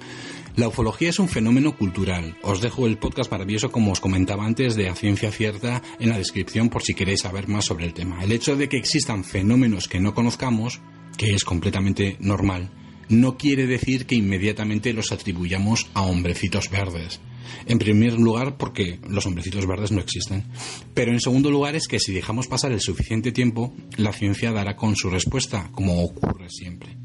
La 0.55 0.69
ufología 0.69 1.09
es 1.09 1.19
un 1.19 1.31
fenómeno 1.31 1.79
cultural. 1.79 2.37
Os 2.43 2.61
dejo 2.61 2.87
el 2.87 2.99
podcast 2.99 3.31
maravilloso, 3.31 3.73
como 3.73 3.91
os 3.91 4.01
comentaba 4.01 4.45
antes, 4.45 4.77
de 4.77 4.91
A 4.91 4.95
Ciencia 4.95 5.33
Cierta 5.33 5.83
en 5.99 6.11
la 6.11 6.19
descripción 6.19 6.69
por 6.69 6.83
si 6.83 6.93
queréis 6.93 7.21
saber 7.21 7.49
más 7.49 7.65
sobre 7.65 7.87
el 7.87 7.95
tema. 7.95 8.23
El 8.23 8.33
hecho 8.33 8.55
de 8.55 8.69
que 8.69 8.77
existan 8.77 9.25
fenómenos 9.25 9.89
que 9.89 9.99
no 9.99 10.13
conozcamos, 10.13 10.83
que 11.17 11.33
es 11.33 11.45
completamente 11.45 12.19
normal, 12.21 12.71
no 13.09 13.39
quiere 13.39 13.67
decir 13.67 14.05
que 14.05 14.15
inmediatamente 14.15 14.93
los 14.93 15.11
atribuyamos 15.11 15.89
a 15.95 16.03
hombrecitos 16.03 16.69
verdes. 16.69 17.21
En 17.65 17.79
primer 17.79 18.19
lugar, 18.19 18.59
porque 18.59 18.99
los 19.09 19.25
hombrecitos 19.25 19.67
verdes 19.67 19.91
no 19.91 20.03
existen. 20.03 20.45
Pero 20.93 21.13
en 21.13 21.21
segundo 21.21 21.51
lugar, 21.51 21.77
es 21.77 21.89
que 21.89 21.99
si 21.99 22.13
dejamos 22.13 22.47
pasar 22.47 22.73
el 22.73 22.81
suficiente 22.83 23.33
tiempo, 23.33 23.75
la 23.97 24.13
ciencia 24.13 24.53
dará 24.53 24.77
con 24.77 24.97
su 24.97 25.09
respuesta, 25.09 25.71
como 25.73 26.05
ocurre 26.05 26.51
siempre. 26.51 26.99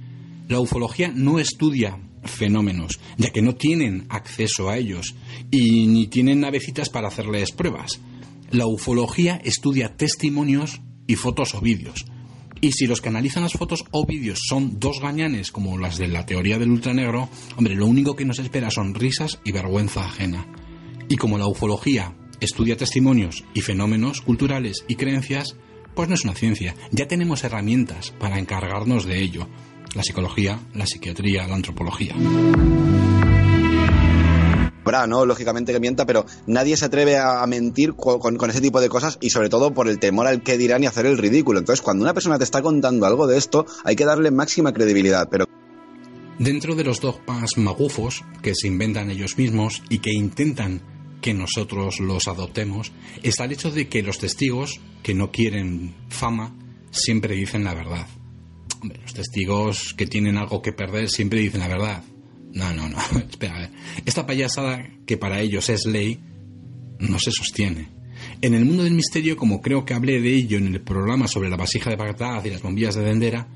La 0.50 0.60
ufología 0.60 1.12
no 1.14 1.40
estudia 1.40 1.98
fenómenos, 2.28 3.00
ya 3.18 3.30
que 3.32 3.42
no 3.42 3.56
tienen 3.56 4.06
acceso 4.10 4.70
a 4.70 4.78
ellos 4.78 5.16
y 5.52 5.88
ni 5.88 6.08
tienen 6.08 6.42
navecitas 6.42 6.90
para 6.90 7.08
hacerles 7.08 7.52
pruebas. 7.52 8.00
La 8.52 8.66
ufología 8.66 9.42
estudia 9.44 9.96
testimonios 9.96 10.82
y 11.08 11.16
fotos 11.16 11.56
o 11.56 11.62
vídeos. 11.62 12.06
Y 12.62 12.72
si 12.72 12.88
los 12.88 13.02
que 13.02 13.10
analizan 13.10 13.44
las 13.44 13.54
fotos 13.54 13.86
o 13.92 14.06
vídeos 14.06 14.40
son 14.48 14.80
dos 14.80 15.00
gañanes 15.00 15.52
como 15.52 15.78
las 15.78 15.98
de 15.98 16.08
la 16.08 16.26
teoría 16.26 16.58
del 16.58 16.72
ultranegro, 16.72 17.30
hombre, 17.56 17.76
lo 17.76 17.86
único 17.86 18.16
que 18.16 18.26
nos 18.26 18.40
espera 18.40 18.72
son 18.72 18.96
risas 18.96 19.40
y 19.44 19.52
vergüenza 19.52 20.06
ajena. 20.06 20.48
Y 21.10 21.18
como 21.18 21.38
la 21.38 21.48
ufología 21.48 22.16
estudia 22.40 22.78
testimonios 22.78 23.44
y 23.54 23.62
fenómenos 23.62 24.22
culturales 24.22 24.86
y 24.88 24.96
creencias, 24.96 25.56
pues 25.96 26.10
no 26.10 26.16
es 26.16 26.24
una 26.24 26.36
ciencia. 26.36 26.76
Ya 26.92 27.08
tenemos 27.08 27.44
herramientas 27.44 28.12
para 28.20 28.40
encargarnos 28.40 29.06
de 29.06 29.22
ello. 29.22 29.48
La 29.96 30.04
psicología, 30.04 30.60
la 30.74 30.86
psiquiatría, 30.86 31.48
la 31.48 31.56
antropología. 31.56 32.16
¿no? 35.06 35.26
Lógicamente 35.26 35.74
que 35.74 35.80
mienta, 35.80 36.06
pero 36.06 36.26
nadie 36.48 36.78
se 36.78 36.86
atreve 36.86 37.18
a 37.18 37.46
mentir 37.46 37.94
con, 37.94 38.38
con, 38.38 38.50
ese 38.50 38.62
tipo 38.62 38.80
de 38.80 38.90
cosas 38.90 39.18
y 39.22 39.30
sobre 39.30 39.50
todo 39.50 39.74
por 39.74 39.90
el 39.90 40.00
temor 40.00 40.28
al 40.28 40.42
que 40.42 40.58
dirán 40.58 40.84
y 40.84 40.88
hacer 40.88 41.06
el 41.06 41.18
ridículo. 41.18 41.60
Entonces, 41.60 41.84
cuando 41.84 42.04
una 42.04 42.14
persona 42.14 42.38
te 42.38 42.46
está 42.46 42.62
contando 42.62 43.06
algo 43.06 43.28
de 43.28 43.38
esto, 43.38 43.66
hay 43.84 43.96
que 43.96 44.06
darle 44.06 44.32
máxima 44.32 44.74
credibilidad, 44.74 45.28
pero... 45.30 45.46
Dentro 46.40 46.76
de 46.76 46.84
los 46.84 47.02
dogmas 47.02 47.58
magufos 47.58 48.24
que 48.42 48.54
se 48.56 48.68
inventan 48.68 49.10
ellos 49.10 49.38
mismos 49.38 49.84
y 49.90 50.00
que 50.00 50.14
intentan 50.14 50.82
que 51.22 51.34
nosotros 51.34 52.00
los 52.00 52.28
adoptemos, 52.28 52.92
está 53.24 53.46
el 53.46 53.52
hecho 53.52 53.72
de 53.72 53.90
que 53.90 54.04
los 54.04 54.20
testigos 54.20 54.80
que 55.02 55.16
no 55.16 55.32
quieren 55.32 55.96
fama 56.10 56.56
siempre 56.92 57.36
dicen 57.36 57.64
la 57.64 57.74
verdad. 57.74 58.08
Los 58.84 59.14
testigos 59.14 59.94
que 59.96 60.08
tienen 60.08 60.38
algo 60.38 60.62
que 60.62 60.74
perder 60.74 61.10
siempre 61.10 61.40
dicen 61.40 61.62
la 61.62 61.68
verdad. 61.68 62.04
No, 62.54 62.74
no, 62.74 62.90
no. 62.90 62.98
Espera, 63.30 63.56
a 63.56 63.60
ver. 63.60 63.72
Esta 64.06 64.26
payasada 64.26 64.90
que 65.06 65.18
para 65.18 65.42
ellos 65.42 65.70
es 65.70 65.86
ley 65.86 66.20
no 67.00 67.20
se 67.20 67.32
sostiene. 67.32 67.90
En 68.42 68.54
el 68.54 68.66
mundo 68.66 68.84
del 68.84 68.94
misterio, 68.94 69.38
como 69.38 69.62
creo 69.62 69.86
que 69.86 69.94
hablé 69.94 70.20
de 70.22 70.34
ello 70.34 70.58
en 70.58 70.68
el 70.68 70.82
programa 70.82 71.28
sobre 71.28 71.50
la 71.50 71.58
vasija 71.58 71.90
de 71.90 71.96
Bagdad 71.96 72.44
y 72.46 72.50
las 72.50 72.62
bombillas 72.62 72.96
de 72.96 73.04
Dendera, 73.04 73.48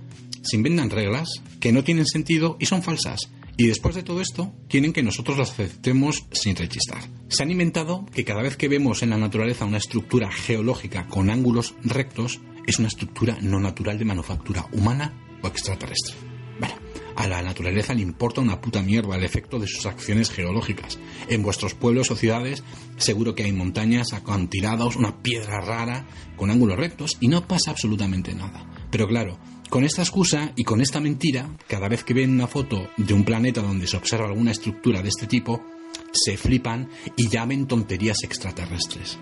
se 0.41 0.55
inventan 0.55 0.89
reglas 0.89 1.29
que 1.59 1.71
no 1.71 1.83
tienen 1.83 2.05
sentido 2.05 2.57
y 2.59 2.65
son 2.65 2.83
falsas. 2.83 3.29
Y 3.57 3.67
después 3.67 3.93
de 3.93 4.03
todo 4.03 4.21
esto, 4.21 4.53
quieren 4.69 4.93
que 4.93 5.03
nosotros 5.03 5.37
las 5.37 5.51
aceptemos 5.51 6.25
sin 6.31 6.55
rechistar. 6.55 7.03
Se 7.27 7.43
han 7.43 7.51
inventado 7.51 8.05
que 8.13 8.23
cada 8.23 8.41
vez 8.41 8.57
que 8.57 8.67
vemos 8.67 9.03
en 9.03 9.11
la 9.11 9.17
naturaleza 9.17 9.65
una 9.65 9.77
estructura 9.77 10.31
geológica 10.31 11.07
con 11.07 11.29
ángulos 11.29 11.75
rectos, 11.83 12.39
es 12.67 12.79
una 12.79 12.87
estructura 12.87 13.37
no 13.41 13.59
natural 13.59 13.97
de 13.97 14.05
manufactura 14.05 14.67
humana 14.71 15.13
o 15.41 15.47
extraterrestre. 15.47 16.15
Bueno, 16.59 16.75
a 17.15 17.27
la 17.27 17.41
naturaleza 17.41 17.93
le 17.93 18.01
importa 18.01 18.41
una 18.41 18.61
puta 18.61 18.81
mierda 18.81 19.15
el 19.15 19.23
efecto 19.23 19.59
de 19.59 19.67
sus 19.67 19.85
acciones 19.85 20.29
geológicas. 20.29 20.99
En 21.27 21.43
vuestros 21.43 21.73
pueblos 21.73 22.11
o 22.11 22.15
ciudades 22.15 22.63
seguro 22.97 23.35
que 23.35 23.43
hay 23.43 23.51
montañas, 23.51 24.13
acantilados, 24.13 24.95
una 24.95 25.21
piedra 25.21 25.61
rara 25.61 26.05
con 26.37 26.51
ángulos 26.51 26.77
rectos 26.77 27.17
y 27.19 27.27
no 27.27 27.47
pasa 27.47 27.71
absolutamente 27.71 28.33
nada. 28.33 28.65
Pero 28.91 29.07
claro, 29.07 29.39
con 29.69 29.83
esta 29.83 30.01
excusa 30.01 30.51
y 30.55 30.63
con 30.63 30.81
esta 30.81 30.99
mentira, 30.99 31.49
cada 31.67 31.87
vez 31.87 32.03
que 32.03 32.13
ven 32.13 32.31
una 32.31 32.47
foto 32.47 32.89
de 32.97 33.13
un 33.13 33.23
planeta 33.23 33.61
donde 33.61 33.87
se 33.87 33.97
observa 33.97 34.27
alguna 34.27 34.51
estructura 34.51 35.01
de 35.01 35.09
este 35.09 35.27
tipo, 35.27 35.63
se 36.11 36.37
flipan 36.37 36.89
y 37.15 37.29
llamen 37.29 37.67
tonterías 37.67 38.17
extraterrestres. 38.23 39.17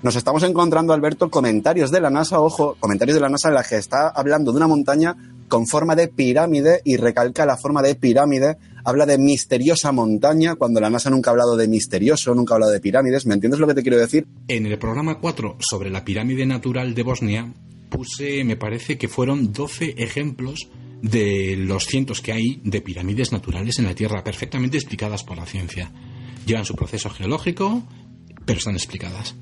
Nos 0.00 0.14
estamos 0.14 0.44
encontrando, 0.44 0.92
Alberto, 0.92 1.28
comentarios 1.28 1.90
de 1.90 2.00
la 2.00 2.08
NASA, 2.08 2.40
ojo, 2.40 2.76
comentarios 2.78 3.16
de 3.16 3.20
la 3.20 3.28
NASA 3.28 3.48
en 3.48 3.54
la 3.54 3.64
que 3.64 3.76
está 3.76 4.08
hablando 4.08 4.52
de 4.52 4.58
una 4.58 4.68
montaña 4.68 5.16
con 5.48 5.66
forma 5.66 5.96
de 5.96 6.06
pirámide 6.06 6.82
y 6.84 6.96
recalca 6.96 7.44
la 7.44 7.56
forma 7.56 7.82
de 7.82 7.96
pirámide. 7.96 8.58
Habla 8.84 9.06
de 9.06 9.18
misteriosa 9.18 9.90
montaña 9.90 10.54
cuando 10.54 10.80
la 10.80 10.88
NASA 10.88 11.10
nunca 11.10 11.30
ha 11.30 11.32
hablado 11.32 11.56
de 11.56 11.66
misterioso, 11.66 12.32
nunca 12.32 12.54
ha 12.54 12.56
hablado 12.56 12.72
de 12.72 12.78
pirámides. 12.78 13.26
¿Me 13.26 13.34
entiendes 13.34 13.58
lo 13.58 13.66
que 13.66 13.74
te 13.74 13.82
quiero 13.82 13.98
decir? 13.98 14.24
En 14.46 14.66
el 14.66 14.78
programa 14.78 15.18
4 15.18 15.56
sobre 15.58 15.90
la 15.90 16.04
pirámide 16.04 16.46
natural 16.46 16.94
de 16.94 17.02
Bosnia 17.02 17.52
puse, 17.90 18.44
me 18.44 18.56
parece 18.56 18.98
que 18.98 19.08
fueron 19.08 19.52
12 19.52 19.94
ejemplos 19.98 20.68
de 21.02 21.56
los 21.58 21.86
cientos 21.86 22.20
que 22.20 22.32
hay 22.32 22.60
de 22.62 22.80
pirámides 22.82 23.32
naturales 23.32 23.80
en 23.80 23.86
la 23.86 23.96
Tierra, 23.96 24.22
perfectamente 24.22 24.76
explicadas 24.76 25.24
por 25.24 25.36
la 25.36 25.46
ciencia. 25.46 25.90
Llevan 26.46 26.64
su 26.64 26.76
proceso 26.76 27.10
geológico, 27.10 27.82
pero 28.46 28.58
están 28.58 28.74
explicadas. 28.74 29.34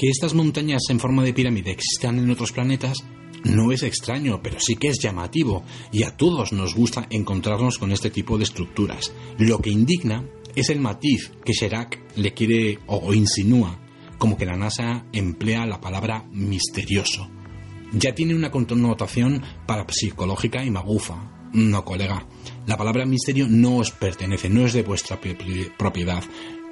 Que 0.00 0.08
estas 0.08 0.32
montañas 0.32 0.80
en 0.88 0.98
forma 0.98 1.22
de 1.24 1.34
pirámide 1.34 1.72
existan 1.72 2.18
en 2.18 2.30
otros 2.30 2.52
planetas 2.52 3.04
no 3.44 3.70
es 3.70 3.82
extraño, 3.82 4.40
pero 4.42 4.56
sí 4.58 4.76
que 4.76 4.88
es 4.88 4.98
llamativo, 4.98 5.62
y 5.92 6.04
a 6.04 6.16
todos 6.16 6.54
nos 6.54 6.74
gusta 6.74 7.06
encontrarnos 7.10 7.76
con 7.76 7.92
este 7.92 8.08
tipo 8.08 8.38
de 8.38 8.44
estructuras. 8.44 9.12
Lo 9.36 9.58
que 9.58 9.68
indigna 9.68 10.24
es 10.56 10.70
el 10.70 10.80
matiz 10.80 11.32
que 11.44 11.52
Sherak 11.52 12.16
le 12.16 12.32
quiere 12.32 12.78
o 12.86 13.12
insinúa, 13.12 13.78
como 14.16 14.38
que 14.38 14.46
la 14.46 14.56
NASA 14.56 15.04
emplea 15.12 15.66
la 15.66 15.82
palabra 15.82 16.24
misterioso. 16.32 17.28
Ya 17.92 18.14
tiene 18.14 18.34
una 18.34 18.50
connotación 18.50 19.42
parapsicológica 19.66 20.64
y 20.64 20.70
magufa. 20.70 21.50
No, 21.52 21.84
colega. 21.84 22.26
La 22.66 22.78
palabra 22.78 23.04
misterio 23.04 23.48
no 23.50 23.76
os 23.76 23.90
pertenece, 23.90 24.48
no 24.48 24.64
es 24.64 24.72
de 24.72 24.82
vuestra 24.82 25.20
propiedad. 25.76 26.24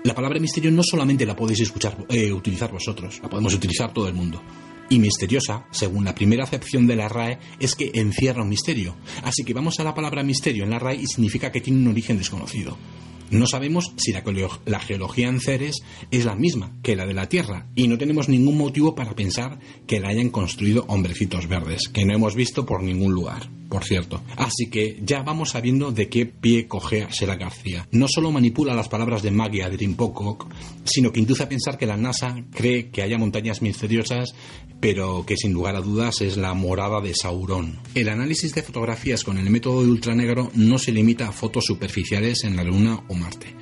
La 0.09 0.15
palabra 0.15 0.41
misterio 0.41 0.71
no 0.71 0.83
solamente 0.83 1.27
la 1.27 1.37
podéis 1.37 1.61
escuchar, 1.61 1.95
eh, 2.09 2.33
utilizar 2.33 2.73
vosotros, 2.73 3.21
la 3.23 3.29
podemos 3.29 3.53
utilizar 3.53 3.93
todo 3.93 4.09
el 4.09 4.15
mundo 4.15 4.41
y 4.89 4.99
misteriosa, 5.01 5.67
según 5.71 6.07
la 6.07 6.15
primera 6.15 6.45
acepción 6.45 6.87
de 6.87 6.97
la 6.97 7.11
RAE, 7.11 7.39
es 7.61 7.75
que 7.75 7.91
encierra 7.93 8.43
un 8.43 8.49
misterio. 8.49 8.97
Así 9.23 9.45
que 9.45 9.53
vamos 9.53 9.79
a 9.81 9.85
la 9.85 9.95
palabra 9.95 10.23
misterio 10.23 10.65
en 10.65 10.71
la 10.71 10.79
RAE 10.79 11.03
y 11.03 11.07
significa 11.07 11.53
que 11.53 11.61
tiene 11.61 11.81
un 11.81 11.89
origen 11.89 12.17
desconocido. 12.17 12.79
No 13.31 13.47
sabemos 13.47 13.93
si 13.97 14.13
la, 14.13 14.81
geología 14.81 15.29
en 15.29 15.41
Ceres 15.41 15.83
es 16.11 16.25
la 16.25 16.35
misma 16.35 16.73
que 16.83 16.97
la 16.97 17.07
de 17.07 17.15
la 17.15 17.29
Tierra 17.29 17.67
y 17.75 17.89
no 17.89 17.99
tenemos 17.99 18.29
ningún 18.29 18.57
motivo 18.57 18.95
para 18.95 19.15
pensar 19.15 19.59
que 19.87 20.01
la 20.01 20.09
hayan 20.09 20.31
construido 20.31 20.85
hombrecitos 20.89 21.47
verdes, 21.47 21.89
que 21.93 22.05
no 22.05 22.15
hemos 22.15 22.35
visto 22.35 22.65
por 22.65 22.83
ningún 22.83 23.13
lugar 23.13 23.51
por 23.69 23.85
cierto. 23.85 24.23
Así 24.37 24.71
que 24.71 24.99
ya 25.03 25.23
vamos 25.23 25.51
sabiendo 25.51 25.93
de 25.93 26.09
qué 26.09 26.27
pie 26.27 26.67
cogea 26.67 27.13
Sera 27.13 27.37
García. 27.37 27.87
No 27.93 28.07
solo 28.09 28.33
manipula 28.33 28.75
las 28.75 28.89
palabras 28.89 29.23
de 29.23 29.31
Magia 29.31 29.69
de 29.69 29.77
Tim 29.77 29.95
Pocock, 29.95 30.47
sino 30.85 31.13
que 31.13 31.21
induce 31.21 31.43
a 31.43 31.49
pensar 31.49 31.77
que 31.77 31.87
la 31.87 31.97
NASA 31.97 32.45
cree 32.53 32.91
que 32.91 33.03
haya 33.03 33.19
montañas 33.19 33.63
misteriosas, 33.63 34.35
pero 34.81 35.25
que 35.27 35.37
sin 35.37 35.53
lugar 35.53 35.77
a 35.77 35.81
dudas 35.81 36.21
es 36.21 36.37
la 36.37 36.55
morada 36.55 37.01
de 37.01 37.15
Sauron. 37.15 37.79
El 37.95 38.09
análisis 38.09 38.55
de 38.55 38.63
fotografías 38.63 39.25
con 39.25 39.39
el 39.39 39.51
método 39.51 39.83
de 39.83 39.91
ultranegro 39.91 40.51
no 40.55 40.79
se 40.79 40.93
limita 40.93 41.29
a 41.29 41.33
fotos 41.33 41.65
superficiales 41.67 42.45
en 42.45 42.57
la 42.57 42.65
Luna 42.65 43.05
o 43.09 43.15
Marte. 43.21 43.55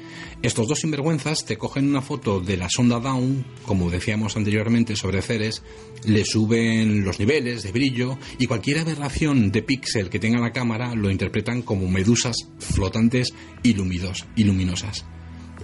Estos 0.43 0.69
dos 0.69 0.81
sinvergüenzas 0.81 1.45
te 1.45 1.57
cogen 1.57 1.89
una 1.89 2.03
foto 2.03 2.41
de 2.41 2.57
la 2.57 2.69
sonda 2.69 3.01
Down, 3.01 3.45
como 3.65 3.91
decíamos 3.91 4.37
anteriormente 4.37 4.95
sobre 4.95 5.23
Ceres, 5.23 5.63
le 6.05 6.25
suben 6.25 7.05
los 7.05 7.19
niveles 7.19 7.63
de 7.63 7.73
brillo 7.73 8.19
y 8.39 8.47
cualquier 8.47 8.79
aberración 8.79 9.51
de 9.51 9.63
píxel 9.63 10.11
que 10.11 10.19
tenga 10.19 10.39
la 10.39 10.53
cámara 10.53 10.95
lo 10.95 11.11
interpretan 11.11 11.63
como 11.63 11.89
medusas 11.89 12.37
flotantes 12.59 13.33
y, 13.63 13.71
y 13.71 14.45
luminosas. 14.45 15.05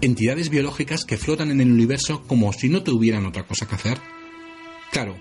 Entidades 0.00 0.48
biológicas 0.48 1.05
que 1.05 1.18
flotan 1.18 1.50
en 1.50 1.61
el 1.61 1.70
universo 1.70 2.22
como 2.26 2.52
si 2.52 2.68
no 2.68 2.83
tuvieran 2.83 3.26
otra 3.26 3.46
cosa 3.46 3.68
que 3.68 3.74
hacer. 3.74 3.98
Claro, 4.90 5.16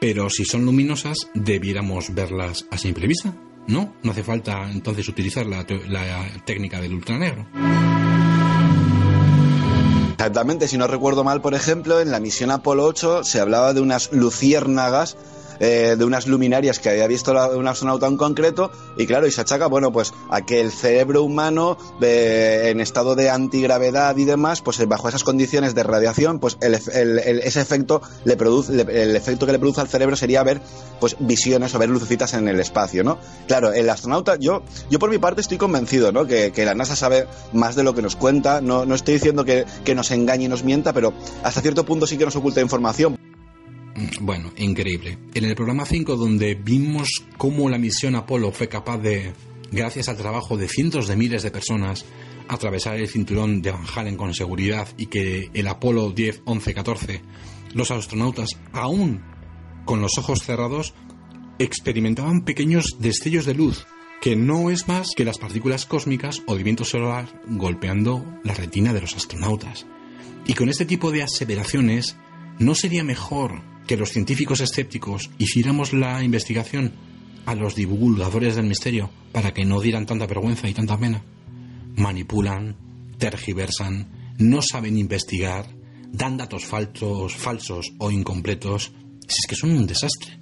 pero 0.00 0.30
si 0.30 0.44
son 0.44 0.64
luminosas, 0.64 1.30
debiéramos 1.34 2.14
verlas 2.14 2.66
a 2.70 2.78
simple 2.78 3.06
vista, 3.06 3.34
¿no? 3.66 3.94
No 4.02 4.10
hace 4.12 4.22
falta 4.22 4.70
entonces 4.70 5.08
utilizar 5.08 5.46
la, 5.46 5.66
la 5.88 6.26
técnica 6.44 6.80
del 6.80 6.94
ultranegro. 6.94 7.46
Exactamente, 10.12 10.68
si 10.68 10.76
no 10.76 10.86
recuerdo 10.86 11.24
mal, 11.24 11.40
por 11.40 11.54
ejemplo, 11.54 11.98
en 11.98 12.10
la 12.10 12.20
misión 12.20 12.50
Apolo 12.50 12.84
8 12.84 13.24
se 13.24 13.40
hablaba 13.40 13.72
de 13.72 13.80
unas 13.80 14.12
luciérnagas 14.12 15.16
eh, 15.60 15.94
de 15.96 16.04
unas 16.04 16.26
luminarias 16.26 16.78
que 16.78 16.90
había 16.90 17.06
visto 17.06 17.32
la, 17.32 17.48
un 17.48 17.68
astronauta 17.68 18.06
en 18.06 18.16
concreto 18.16 18.70
y 18.96 19.06
claro, 19.06 19.26
y 19.26 19.30
se 19.30 19.42
achaca, 19.42 19.66
bueno, 19.66 19.92
pues 19.92 20.12
a 20.30 20.42
que 20.42 20.60
el 20.60 20.72
cerebro 20.72 21.22
humano 21.22 21.76
en 22.00 22.80
estado 22.80 23.14
de 23.14 23.30
antigravedad 23.30 24.16
y 24.16 24.24
demás, 24.24 24.62
pues 24.62 24.84
bajo 24.88 25.08
esas 25.08 25.24
condiciones 25.24 25.74
de 25.74 25.82
radiación, 25.82 26.38
pues 26.38 26.56
el, 26.60 26.74
ese 26.74 27.60
efecto 27.60 28.02
le 28.24 28.36
produce, 28.36 28.72
el 28.72 29.14
efecto 29.14 29.46
que 29.46 29.52
le 29.52 29.58
produce 29.58 29.80
al 29.80 29.88
cerebro 29.88 30.16
sería 30.16 30.42
ver 30.42 30.60
pues 30.98 31.16
visiones 31.18 31.74
o 31.74 31.78
ver 31.78 31.88
lucecitas 31.88 32.34
en 32.34 32.48
el 32.48 32.60
espacio, 32.60 33.04
¿no? 33.04 33.18
Claro, 33.46 33.72
el 33.72 33.88
astronauta, 33.88 34.36
yo, 34.36 34.62
yo 34.90 34.98
por 34.98 35.10
mi 35.10 35.18
parte 35.18 35.40
estoy 35.40 35.58
convencido, 35.58 36.12
¿no? 36.12 36.26
Que, 36.26 36.52
que 36.52 36.64
la 36.64 36.74
NASA 36.74 36.96
sabe 36.96 37.26
más 37.52 37.76
de 37.76 37.82
lo 37.82 37.94
que 37.94 38.02
nos 38.02 38.16
cuenta, 38.16 38.60
no, 38.60 38.86
no 38.86 38.94
estoy 38.94 39.14
diciendo 39.14 39.44
que, 39.44 39.64
que 39.84 39.94
nos 39.94 40.10
engañe 40.10 40.44
y 40.44 40.48
nos 40.48 40.64
mienta, 40.64 40.92
pero 40.92 41.12
hasta 41.42 41.60
cierto 41.60 41.84
punto 41.84 42.06
sí 42.06 42.16
que 42.16 42.24
nos 42.24 42.36
oculta 42.36 42.60
información. 42.60 43.18
Mm, 43.96 44.24
bueno, 44.24 44.52
increíble. 44.56 45.18
En 45.34 45.44
el 45.44 45.54
programa 45.54 45.84
5, 45.84 46.16
donde 46.16 46.54
vimos 46.54 47.08
cómo 47.36 47.68
la 47.68 47.78
misión 47.78 48.14
Apolo 48.14 48.52
fue 48.52 48.68
capaz 48.68 48.98
de, 48.98 49.32
gracias 49.70 50.08
al 50.08 50.16
trabajo 50.16 50.56
de 50.56 50.68
cientos 50.68 51.08
de 51.08 51.16
miles 51.16 51.42
de 51.42 51.50
personas, 51.50 52.04
atravesar 52.48 52.96
el 52.96 53.08
cinturón 53.08 53.62
de 53.62 53.70
Van 53.70 53.84
Halen 53.94 54.16
con 54.16 54.34
seguridad 54.34 54.88
y 54.96 55.06
que 55.06 55.50
el 55.54 55.68
Apolo 55.68 56.10
10, 56.10 56.42
11, 56.44 56.74
14, 56.74 57.22
los 57.74 57.90
astronautas, 57.90 58.50
aún 58.72 59.22
con 59.84 60.00
los 60.00 60.18
ojos 60.18 60.42
cerrados, 60.42 60.94
experimentaban 61.58 62.44
pequeños 62.44 62.96
destellos 62.98 63.44
de 63.44 63.54
luz, 63.54 63.86
que 64.20 64.36
no 64.36 64.70
es 64.70 64.88
más 64.88 65.10
que 65.16 65.24
las 65.24 65.38
partículas 65.38 65.86
cósmicas 65.86 66.42
o 66.46 66.56
de 66.56 66.62
viento 66.62 66.84
solar 66.84 67.40
golpeando 67.46 68.24
la 68.44 68.54
retina 68.54 68.92
de 68.92 69.00
los 69.00 69.16
astronautas. 69.16 69.86
Y 70.46 70.54
con 70.54 70.68
este 70.68 70.86
tipo 70.86 71.10
de 71.10 71.22
aseveraciones, 71.22 72.16
¿no 72.58 72.74
sería 72.74 73.04
mejor 73.04 73.69
que 73.90 73.96
los 73.96 74.12
científicos 74.12 74.60
escépticos 74.60 75.30
hiciéramos 75.38 75.92
la 75.92 76.22
investigación 76.22 76.92
a 77.44 77.56
los 77.56 77.74
divulgadores 77.74 78.54
del 78.54 78.66
misterio 78.66 79.10
para 79.32 79.52
que 79.52 79.64
no 79.64 79.80
dieran 79.80 80.06
tanta 80.06 80.28
vergüenza 80.28 80.68
y 80.68 80.74
tanta 80.74 80.96
pena. 80.96 81.24
Manipulan, 81.96 82.76
tergiversan, 83.18 84.36
no 84.38 84.62
saben 84.62 84.96
investigar, 84.96 85.74
dan 86.12 86.36
datos 86.36 86.66
falsos, 86.66 87.34
falsos 87.34 87.92
o 87.98 88.12
incompletos, 88.12 88.92
si 89.26 89.38
es 89.42 89.46
que 89.48 89.56
son 89.56 89.72
un 89.72 89.88
desastre. 89.88 90.38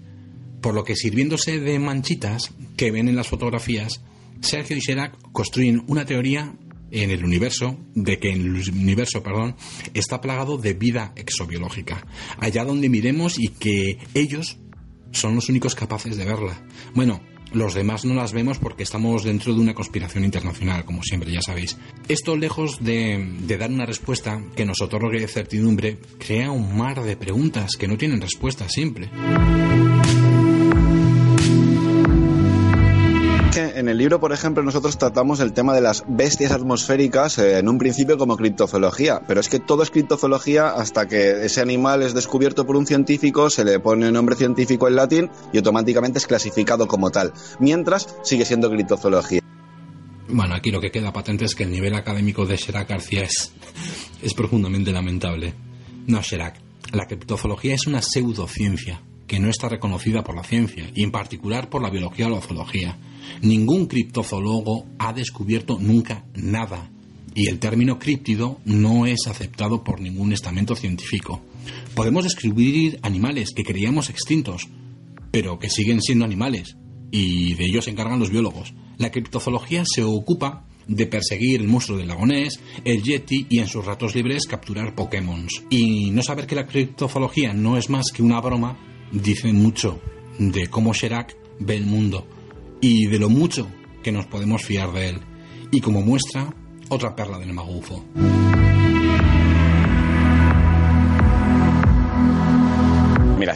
Por 0.61 0.75
lo 0.75 0.85
que 0.85 0.95
sirviéndose 0.95 1.59
de 1.59 1.79
manchitas 1.79 2.53
que 2.77 2.91
ven 2.91 3.09
en 3.09 3.17
las 3.17 3.29
fotografías, 3.29 4.03
Sergio 4.43 4.77
y 4.77 4.81
Sherak 4.81 5.17
construyen 5.33 5.85
una 5.87 6.05
teoría 6.05 6.55
en 6.90 7.11
el 7.11 7.24
universo, 7.24 7.79
de 7.94 8.18
que 8.18 8.33
el 8.33 8.57
universo, 8.70 9.22
perdón, 9.22 9.57
está 9.94 10.20
plagado 10.20 10.59
de 10.59 10.74
vida 10.74 11.12
exobiológica, 11.16 12.07
allá 12.38 12.64
donde 12.64 12.88
miremos 12.88 13.38
y 13.38 13.48
que 13.48 13.98
ellos 14.14 14.59
son 15.12 15.35
los 15.35 15.48
únicos 15.48 15.74
capaces 15.74 16.16
de 16.16 16.24
verla. 16.24 16.62
Bueno, 16.94 17.20
los 17.53 17.74
demás 17.74 18.05
no 18.05 18.14
las 18.14 18.33
vemos 18.33 18.59
porque 18.59 18.83
estamos 18.83 19.24
dentro 19.24 19.55
de 19.55 19.61
una 19.61 19.74
conspiración 19.74 20.24
internacional, 20.24 20.85
como 20.85 21.03
siempre, 21.03 21.33
ya 21.33 21.40
sabéis. 21.40 21.79
Esto, 22.09 22.37
lejos 22.37 22.83
de, 22.85 23.37
dar 23.59 23.70
una 23.70 23.87
respuesta 23.87 24.42
que 24.55 24.66
nos 24.66 24.81
otorgue 24.83 25.27
certidumbre, 25.29 25.98
crea 26.18 26.51
un 26.51 26.77
mar 26.77 27.03
de 27.03 27.16
preguntas 27.16 27.72
que 27.79 27.88
no 27.88 27.96
tienen 27.96 28.20
respuesta 28.20 28.68
siempre. 28.68 29.11
En 33.59 33.88
el 33.88 33.99
libro, 33.99 34.21
por 34.21 34.33
ejemplo, 34.33 34.62
nosotros 34.62 34.99
tratamos 34.99 35.40
el 35.40 35.53
tema 35.53 35.75
de 35.75 35.81
las 35.81 36.05
bestias 36.07 36.53
atmosféricas 36.53 37.38
eh, 37.38 37.59
en 37.59 37.68
un 37.68 37.79
principio 37.79 38.16
como 38.16 38.37
criptozoología, 38.37 39.21
pero 39.27 39.40
es 39.40 39.49
que 39.49 39.59
todo 39.59 39.83
es 39.83 39.90
criptozoología 39.90 40.71
hasta 40.71 41.07
que 41.07 41.44
ese 41.44 41.61
animal 41.61 42.03
es 42.03 42.14
descubierto 42.14 42.66
por 42.66 42.77
un 42.77 42.87
científico, 42.87 43.51
se 43.51 43.64
le 43.64 43.81
pone 43.81 44.09
un 44.09 44.14
nombre 44.14 44.37
científico 44.37 44.88
en 44.88 44.97
latín 44.97 45.31
y 45.53 45.59
automáticamente 45.59 46.18
es 46.18 46.27
clasificado 46.27 46.87
como 46.87 47.11
tal, 47.11 47.33
mientras 47.59 48.16
sigue 48.23 48.44
siendo 48.44 48.71
criptozoología. 48.71 49.40
Bueno, 50.29 50.55
aquí 50.55 50.71
lo 50.71 50.81
que 50.81 50.90
queda 50.90 51.12
patente 51.12 51.44
es 51.44 51.55
que 51.55 51.64
el 51.64 51.71
nivel 51.71 51.94
académico 51.94 52.47
de 52.47 52.57
Sherak 52.57 52.88
García 52.88 53.25
es, 53.25 54.35
profundamente 54.35 54.92
lamentable. 54.92 55.55
No, 56.07 56.23
Sherak, 56.23 56.61
la 56.92 57.07
criptozoología 57.07 57.75
es 57.75 57.87
una 57.87 58.03
pseudociencia 58.03 59.03
que 59.29 59.38
no 59.38 59.49
está 59.49 59.69
reconocida 59.69 60.25
por 60.25 60.35
la 60.35 60.43
ciencia, 60.43 60.91
y 60.95 61.05
en 61.05 61.12
particular 61.12 61.71
por 61.71 61.83
la 61.83 61.91
biología 61.91 62.27
o 62.27 62.31
la 62.31 62.41
zoología. 62.41 62.99
Ningún 63.43 63.87
criptozoólogo 63.87 64.87
ha 64.99 65.12
descubierto 65.12 65.79
nunca 65.79 66.25
nada, 66.35 66.91
y 67.35 67.47
el 67.47 67.61
término 67.61 67.99
críptido 68.01 68.59
no 68.64 69.07
es 69.07 69.29
aceptado 69.29 69.85
por 69.85 70.01
ningún 70.01 70.33
estamento 70.33 70.75
científico. 70.75 71.43
Podemos 71.95 72.25
describir 72.25 72.99
animales 73.03 73.53
que 73.55 73.64
creíamos 73.64 74.11
extintos, 74.11 74.69
pero 75.31 75.59
que 75.59 75.71
siguen 75.71 76.01
siendo 76.01 76.25
animales, 76.25 76.77
y 77.12 77.55
de 77.55 77.67
ellos 77.67 77.85
se 77.85 77.91
encargan 77.91 78.19
los 78.19 78.31
biólogos. 78.31 78.75
La 78.97 79.11
criptozoología 79.11 79.85
se 79.87 80.03
ocupa 80.03 80.64
de 80.88 81.07
perseguir 81.07 81.61
el 81.61 81.69
monstruo 81.69 81.99
del 81.99 82.09
lagonés, 82.09 82.61
el 82.85 83.03
yeti 83.03 83.47
y 83.51 83.59
en 83.59 83.69
sus 83.69 83.85
ratos 83.85 84.14
libres 84.14 84.47
capturar 84.47 84.95
Pokémon. 84.95 85.47
Y 85.69 86.11
no 86.11 86.23
saber 86.23 86.47
que 86.47 86.55
la 86.55 86.67
criptozoología 86.67 87.53
no 87.53 87.77
es 87.77 87.91
más 87.91 88.07
que 88.12 88.23
una 88.23 88.41
broma 88.41 88.79
dice 89.12 89.53
mucho 89.53 90.01
de 90.38 90.68
cómo 90.68 90.92
Sherak 90.92 91.37
ve 91.59 91.77
el 91.77 91.87
mundo 91.87 92.27
y 92.81 93.07
de 93.07 93.18
lo 93.18 93.29
mucho 93.29 93.68
que 94.03 94.12
nos 94.12 94.27
podemos 94.27 94.64
fiar 94.64 94.92
de 94.92 95.11
él. 95.11 95.21
Y 95.71 95.81
como 95.81 96.01
muestra, 96.01 96.55
otra 96.88 97.14
perla 97.14 97.38
del 97.38 97.53
magufo. 97.53 98.05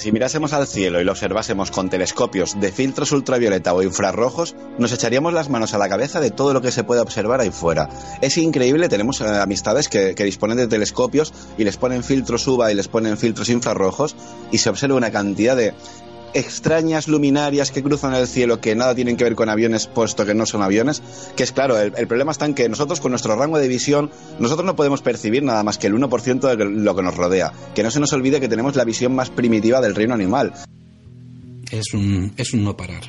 Si 0.02 0.10
mirásemos 0.10 0.52
al 0.52 0.66
cielo 0.66 1.00
y 1.00 1.04
lo 1.04 1.12
observásemos 1.12 1.70
con 1.70 1.88
telescopios 1.88 2.58
de 2.58 2.72
filtros 2.72 3.12
ultravioleta 3.12 3.72
o 3.72 3.84
infrarrojos, 3.84 4.56
nos 4.76 4.92
echaríamos 4.92 5.32
las 5.32 5.48
manos 5.48 5.74
a 5.74 5.78
la 5.78 5.88
cabeza 5.88 6.18
de 6.18 6.32
todo 6.32 6.52
lo 6.52 6.60
que 6.60 6.72
se 6.72 6.82
puede 6.82 7.00
observar 7.00 7.40
ahí 7.40 7.52
fuera. 7.52 7.88
Es 8.20 8.36
increíble, 8.36 8.88
tenemos 8.88 9.20
eh, 9.20 9.26
amistades 9.28 9.88
que, 9.88 10.16
que, 10.16 10.24
disponen 10.24 10.56
de 10.56 10.66
telescopios 10.66 11.32
y 11.56 11.62
les 11.62 11.76
ponen 11.76 12.02
filtros 12.02 12.48
UVA 12.48 12.72
y 12.72 12.74
les 12.74 12.88
ponen 12.88 13.16
filtros 13.16 13.48
infrarrojos 13.48 14.16
y 14.50 14.58
se 14.58 14.70
observa 14.70 14.96
una 14.96 15.12
cantidad 15.12 15.54
de, 15.54 15.72
extrañas 16.34 17.08
luminarias 17.08 17.70
que 17.70 17.82
cruzan 17.82 18.14
el 18.14 18.26
cielo 18.26 18.60
que 18.60 18.74
nada 18.74 18.94
tienen 18.94 19.16
que 19.16 19.24
ver 19.24 19.34
con 19.34 19.48
aviones, 19.48 19.86
puesto 19.86 20.24
que 20.24 20.34
no 20.34 20.46
son 20.46 20.62
aviones, 20.62 21.02
que 21.36 21.42
es 21.42 21.52
claro, 21.52 21.78
el, 21.78 22.06
problema 22.06 22.32
está 22.32 22.46
en 22.46 22.54
que 22.54 22.68
nosotros 22.68 23.00
con 23.00 23.12
nuestro 23.12 23.36
rango 23.36 23.58
de 23.58 23.68
visión, 23.68 24.10
nosotros 24.38 24.66
no 24.66 24.76
podemos 24.76 25.02
percibir 25.02 25.42
nada 25.42 25.62
más 25.62 25.78
que 25.78 25.86
el 25.86 25.94
1% 25.94 26.56
de 26.56 26.64
lo 26.64 26.96
que 26.96 27.02
nos 27.02 27.16
rodea. 27.16 27.52
Que 27.74 27.82
no 27.82 27.90
se 27.90 28.00
nos 28.00 28.12
olvide 28.12 28.40
que 28.40 28.48
tenemos 28.48 28.76
la 28.76 28.84
visión 28.84 29.14
más 29.14 29.30
primitiva 29.30 29.80
del 29.80 29.94
reino 29.94 30.14
animal. 30.14 30.52
Es 31.70 31.94
un, 31.94 32.32
es 32.36 32.52
un 32.52 32.64
no 32.64 32.76
parar. 32.76 33.02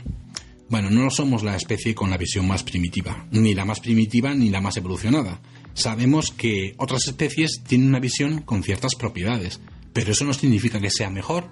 Bueno, 0.69 0.89
no 0.89 1.09
somos 1.09 1.43
la 1.43 1.55
especie 1.55 1.93
con 1.93 2.09
la 2.09 2.17
visión 2.17 2.47
más 2.47 2.63
primitiva, 2.63 3.27
ni 3.31 3.53
la 3.53 3.65
más 3.65 3.79
primitiva 3.79 4.33
ni 4.33 4.49
la 4.49 4.61
más 4.61 4.77
evolucionada. 4.77 5.39
Sabemos 5.73 6.31
que 6.31 6.73
otras 6.77 7.07
especies 7.07 7.61
tienen 7.67 7.89
una 7.89 7.99
visión 7.99 8.41
con 8.41 8.63
ciertas 8.63 8.95
propiedades, 8.95 9.59
pero 9.91 10.11
eso 10.11 10.23
no 10.25 10.33
significa 10.33 10.79
que 10.79 10.89
sea 10.89 11.09
mejor 11.09 11.45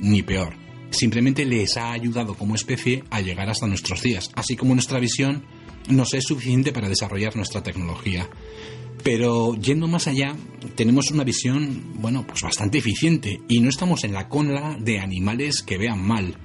ni 0.00 0.22
peor 0.22 0.63
simplemente 0.94 1.44
les 1.44 1.76
ha 1.76 1.92
ayudado 1.92 2.34
como 2.34 2.54
especie 2.54 3.04
a 3.10 3.20
llegar 3.20 3.50
hasta 3.50 3.66
nuestros 3.66 4.02
días, 4.02 4.30
así 4.34 4.56
como 4.56 4.74
nuestra 4.74 5.00
visión 5.00 5.44
nos 5.88 6.14
es 6.14 6.24
suficiente 6.24 6.72
para 6.72 6.88
desarrollar 6.88 7.36
nuestra 7.36 7.62
tecnología. 7.62 8.28
Pero 9.02 9.54
yendo 9.54 9.86
más 9.86 10.06
allá, 10.06 10.34
tenemos 10.76 11.10
una 11.10 11.24
visión, 11.24 11.92
bueno, 11.96 12.26
pues 12.26 12.40
bastante 12.42 12.78
eficiente 12.78 13.40
y 13.48 13.60
no 13.60 13.68
estamos 13.68 14.04
en 14.04 14.14
la 14.14 14.28
cola 14.28 14.78
de 14.80 14.98
animales 14.98 15.62
que 15.62 15.76
vean 15.76 16.02
mal. 16.02 16.36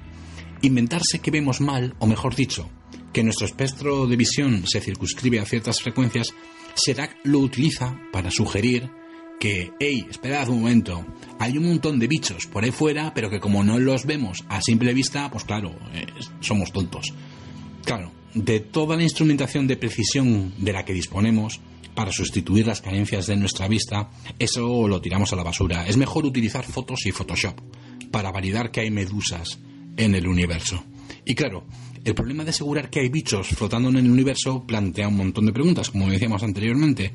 Inventarse 0.60 1.20
que 1.20 1.30
vemos 1.30 1.62
mal, 1.62 1.94
o 1.98 2.06
mejor 2.06 2.34
dicho, 2.36 2.68
que 3.14 3.24
nuestro 3.24 3.46
espectro 3.46 4.06
de 4.06 4.16
visión 4.16 4.64
se 4.66 4.80
circunscribe 4.80 5.40
a 5.40 5.46
ciertas 5.46 5.80
frecuencias, 5.80 6.34
Serac 6.74 7.16
lo 7.24 7.38
utiliza 7.38 7.98
para 8.12 8.30
sugerir 8.30 8.90
que, 9.40 9.72
hey, 9.80 10.06
esperad 10.10 10.50
un 10.50 10.60
momento, 10.60 11.04
hay 11.38 11.56
un 11.56 11.66
montón 11.66 11.98
de 11.98 12.06
bichos 12.06 12.46
por 12.46 12.62
ahí 12.62 12.70
fuera, 12.70 13.14
pero 13.14 13.30
que 13.30 13.40
como 13.40 13.64
no 13.64 13.78
los 13.78 14.04
vemos 14.04 14.44
a 14.50 14.60
simple 14.60 14.92
vista, 14.92 15.30
pues 15.30 15.44
claro, 15.44 15.74
eh, 15.94 16.06
somos 16.40 16.70
tontos. 16.70 17.14
Claro, 17.84 18.12
de 18.34 18.60
toda 18.60 18.96
la 18.96 19.02
instrumentación 19.02 19.66
de 19.66 19.78
precisión 19.78 20.52
de 20.58 20.74
la 20.74 20.84
que 20.84 20.92
disponemos 20.92 21.58
para 21.94 22.12
sustituir 22.12 22.66
las 22.66 22.82
carencias 22.82 23.26
de 23.26 23.36
nuestra 23.36 23.66
vista, 23.66 24.10
eso 24.38 24.86
lo 24.86 25.00
tiramos 25.00 25.32
a 25.32 25.36
la 25.36 25.42
basura. 25.42 25.86
Es 25.86 25.96
mejor 25.96 26.26
utilizar 26.26 26.64
fotos 26.64 27.06
y 27.06 27.10
Photoshop 27.10 27.58
para 28.10 28.30
validar 28.30 28.70
que 28.70 28.80
hay 28.80 28.90
medusas 28.90 29.58
en 29.96 30.14
el 30.14 30.28
universo. 30.28 30.84
Y 31.24 31.34
claro, 31.34 31.64
el 32.04 32.14
problema 32.14 32.44
de 32.44 32.50
asegurar 32.50 32.90
que 32.90 33.00
hay 33.00 33.08
bichos 33.08 33.48
flotando 33.48 33.88
en 33.88 33.96
el 33.96 34.10
universo 34.10 34.66
plantea 34.66 35.08
un 35.08 35.16
montón 35.16 35.46
de 35.46 35.52
preguntas, 35.52 35.90
como 35.90 36.10
decíamos 36.10 36.42
anteriormente 36.42 37.12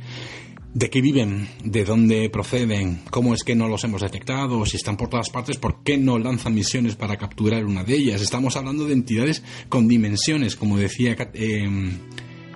de 0.75 0.89
qué 0.89 0.99
viven, 0.99 1.47
de 1.63 1.85
dónde 1.85 2.29
proceden, 2.29 2.99
cómo 3.09 3.33
es 3.33 3.43
que 3.43 3.55
no 3.55 3.69
los 3.69 3.85
hemos 3.85 4.01
detectado, 4.01 4.65
si 4.65 4.75
están 4.75 4.97
por 4.97 5.07
todas 5.07 5.29
partes, 5.29 5.55
por 5.55 5.81
qué 5.83 5.97
no 5.97 6.19
lanzan 6.19 6.53
misiones 6.53 6.97
para 6.97 7.15
capturar 7.15 7.63
una 7.63 7.85
de 7.85 7.95
ellas. 7.95 8.21
Estamos 8.21 8.57
hablando 8.57 8.83
de 8.83 8.91
entidades 8.91 9.41
con 9.69 9.87
dimensiones, 9.87 10.57
como 10.57 10.77
decía 10.77 11.15
eh, 11.33 11.91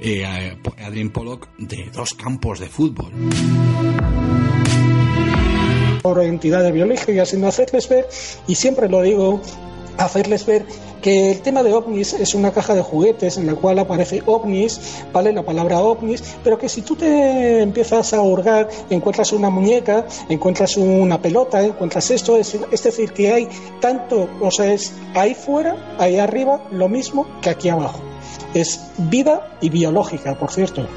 eh, 0.02 0.26
Adrien 0.84 1.12
Pollock, 1.12 1.48
de 1.58 1.90
dos 1.94 2.14
campos 2.14 2.60
de 2.60 2.68
fútbol. 2.68 3.14
Por 6.04 6.22
entidades 6.22 6.74
biológicas, 6.74 7.30
sino 7.30 7.48
hacerles 7.48 7.88
ver, 7.88 8.06
y 8.50 8.56
siempre 8.56 8.90
lo 8.90 9.02
digo, 9.02 9.42
hacerles 10.00 10.46
ver 10.46 10.66
que 11.02 11.32
el 11.32 11.42
tema 11.42 11.64
de 11.64 11.74
ovnis 11.74 12.14
es 12.14 12.34
una 12.34 12.52
caja 12.52 12.74
de 12.74 12.82
juguetes 12.82 13.38
en 13.38 13.46
la 13.46 13.56
cual 13.56 13.80
aparece 13.80 14.24
ovnis, 14.26 15.04
¿vale? 15.14 15.32
La 15.34 15.44
palabra 15.44 15.80
ovnis, 15.80 16.24
pero 16.44 16.58
que 16.58 16.70
si 16.70 16.82
tú 16.82 16.96
te 16.96 17.62
empiezas 17.62 18.14
a 18.14 18.22
hurgar, 18.22 18.70
encuentras 18.90 19.32
una 19.32 19.50
muñeca, 19.50 20.06
encuentras 20.30 20.78
una 20.78 21.22
pelota, 21.22 21.64
encuentras 21.64 22.10
esto, 22.12 22.38
es, 22.38 22.58
es 22.72 22.84
decir, 22.84 23.14
que 23.14 23.32
hay 23.32 23.50
tanto, 23.80 24.30
o 24.42 24.52
sea, 24.52 24.74
es 24.74 24.94
ahí 25.16 25.36
fuera, 25.36 25.96
ahí 25.98 26.18
arriba, 26.18 26.62
lo 26.72 26.90
mismo 26.90 27.28
que 27.42 27.50
aquí 27.50 27.70
abajo. 27.70 28.00
Es 28.54 28.80
vida 28.98 29.58
y 29.62 29.70
biológica, 29.70 30.38
por 30.38 30.52
cierto. 30.52 30.88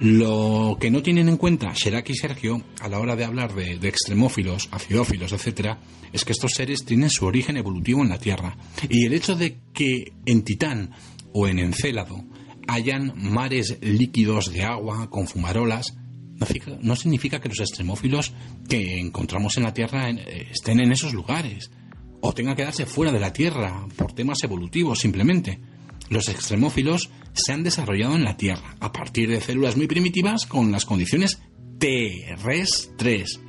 Lo 0.00 0.78
que 0.80 0.90
no 0.90 1.02
tienen 1.02 1.28
en 1.28 1.36
cuenta 1.36 1.74
Sherak 1.74 2.08
y 2.08 2.14
Sergio 2.14 2.64
a 2.80 2.88
la 2.88 2.98
hora 2.98 3.16
de 3.16 3.24
hablar 3.26 3.54
de, 3.54 3.86
extremófilos, 3.86 4.70
acidófilos, 4.72 5.32
etc., 5.32 5.76
es 6.10 6.24
que 6.24 6.32
estos 6.32 6.52
seres 6.52 6.86
tienen 6.86 7.10
su 7.10 7.26
origen 7.26 7.58
evolutivo 7.58 8.02
en 8.02 8.08
la 8.08 8.18
Tierra. 8.18 8.56
Y 8.88 9.04
el 9.04 9.12
hecho 9.12 9.36
de 9.36 9.58
que 9.74 10.14
en 10.24 10.42
Titán 10.42 10.92
o 11.34 11.46
en 11.46 11.58
Encélado 11.58 12.24
hayan 12.66 13.12
mares 13.14 13.76
líquidos 13.82 14.50
de 14.50 14.62
agua 14.62 15.10
con 15.10 15.28
fumarolas, 15.28 15.94
no, 16.80 16.96
significa 16.96 17.38
que 17.38 17.50
los 17.50 17.60
extremófilos 17.60 18.32
que 18.70 18.98
encontramos 18.98 19.58
en 19.58 19.64
la 19.64 19.74
Tierra 19.74 20.08
eh, 20.08 20.48
estén 20.50 20.80
en 20.80 20.92
esos 20.92 21.12
lugares 21.12 21.70
o 22.22 22.32
tengan 22.32 22.54
que 22.54 22.62
quedarse 22.62 22.86
fuera 22.86 23.12
de 23.12 23.20
la 23.20 23.34
Tierra 23.34 23.86
por 23.96 24.14
temas 24.14 24.42
evolutivos 24.42 24.98
simplemente. 24.98 25.60
Los 26.10 26.28
extremófilos 26.28 27.08
se 27.32 27.52
han 27.52 27.62
desarrollado 27.62 28.16
en 28.16 28.24
la 28.24 28.36
Tierra 28.36 28.76
a 28.80 28.92
partir 28.92 29.30
de 29.30 29.40
células 29.40 29.76
muy 29.76 29.86
primitivas 29.86 30.44
con 30.44 30.72
las 30.72 30.84
condiciones 30.84 31.40
terrestres. 31.78 33.40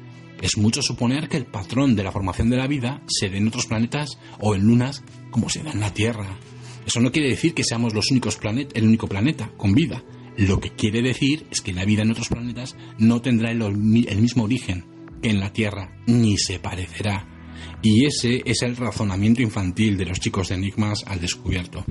Es 0.42 0.58
mucho 0.58 0.84
suponer 0.84 1.28
que 1.28 1.38
el 1.38 1.48
patrón 1.48 1.96
de 1.96 2.04
la 2.04 2.12
formación 2.12 2.52
de 2.52 2.58
la 2.58 2.68
vida 2.68 3.02
se 3.08 3.30
dé 3.30 3.38
en 3.38 3.48
otros 3.48 3.66
planetas 3.66 4.20
o 4.40 4.54
en 4.54 4.62
lunas 4.62 5.04
como 5.32 5.50
se 5.50 5.64
da 5.64 5.72
en 5.72 5.80
la 5.80 5.94
Tierra. 5.94 6.38
Eso 6.86 7.00
no 7.00 7.12
quiere 7.12 7.30
decir 7.30 7.56
que 7.56 7.64
seamos 7.64 7.96
los 7.96 8.12
únicos 8.12 8.40
el 8.74 8.84
único 8.86 9.08
planeta 9.08 9.52
con 9.58 9.74
vida. 9.74 10.04
Lo 10.38 10.60
que 10.60 10.72
quiere 10.72 11.02
decir 11.02 11.48
es 11.52 11.62
que 11.62 11.74
la 11.74 11.86
vida 11.86 12.04
en 12.04 12.12
otros 12.12 12.30
planetas 12.30 12.76
no 13.00 13.22
tendrá 13.22 13.52
el, 13.52 13.76
mismo 13.76 14.44
origen 14.44 14.86
en 15.24 15.40
la 15.40 15.52
Tierra, 15.52 16.00
ni 16.06 16.38
se 16.38 16.60
parecerá. 16.60 17.28
Y 17.82 18.06
ese 18.06 18.42
es 18.46 18.62
el 18.62 18.78
razonamiento 18.78 19.42
infantil 19.42 19.98
de 19.98 20.06
los 20.06 20.20
chicos 20.20 20.50
de 20.50 20.56
Enigmas 20.56 21.04
al 21.06 21.20
descubierto, 21.20 21.86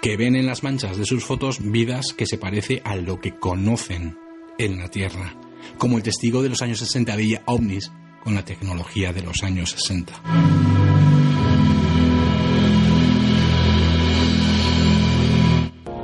que 0.00 0.16
ven 0.16 0.36
en 0.36 0.46
las 0.46 0.62
manchas 0.62 0.96
de 0.96 1.04
sus 1.04 1.24
fotos 1.24 1.58
vidas 1.60 2.12
que 2.16 2.26
se 2.26 2.38
parece 2.38 2.82
a 2.84 2.96
lo 2.96 3.20
que 3.20 3.34
conocen 3.36 4.18
en 4.58 4.78
la 4.78 4.88
Tierra, 4.88 5.34
como 5.78 5.96
el 5.96 6.02
testigo 6.02 6.42
de 6.42 6.48
los 6.48 6.62
años 6.62 6.78
60 6.78 7.16
veía 7.16 7.42
ovnis 7.46 7.90
con 8.22 8.34
la 8.34 8.44
tecnología 8.44 9.12
de 9.12 9.22
los 9.22 9.42
años 9.42 9.70
60. 9.70 10.22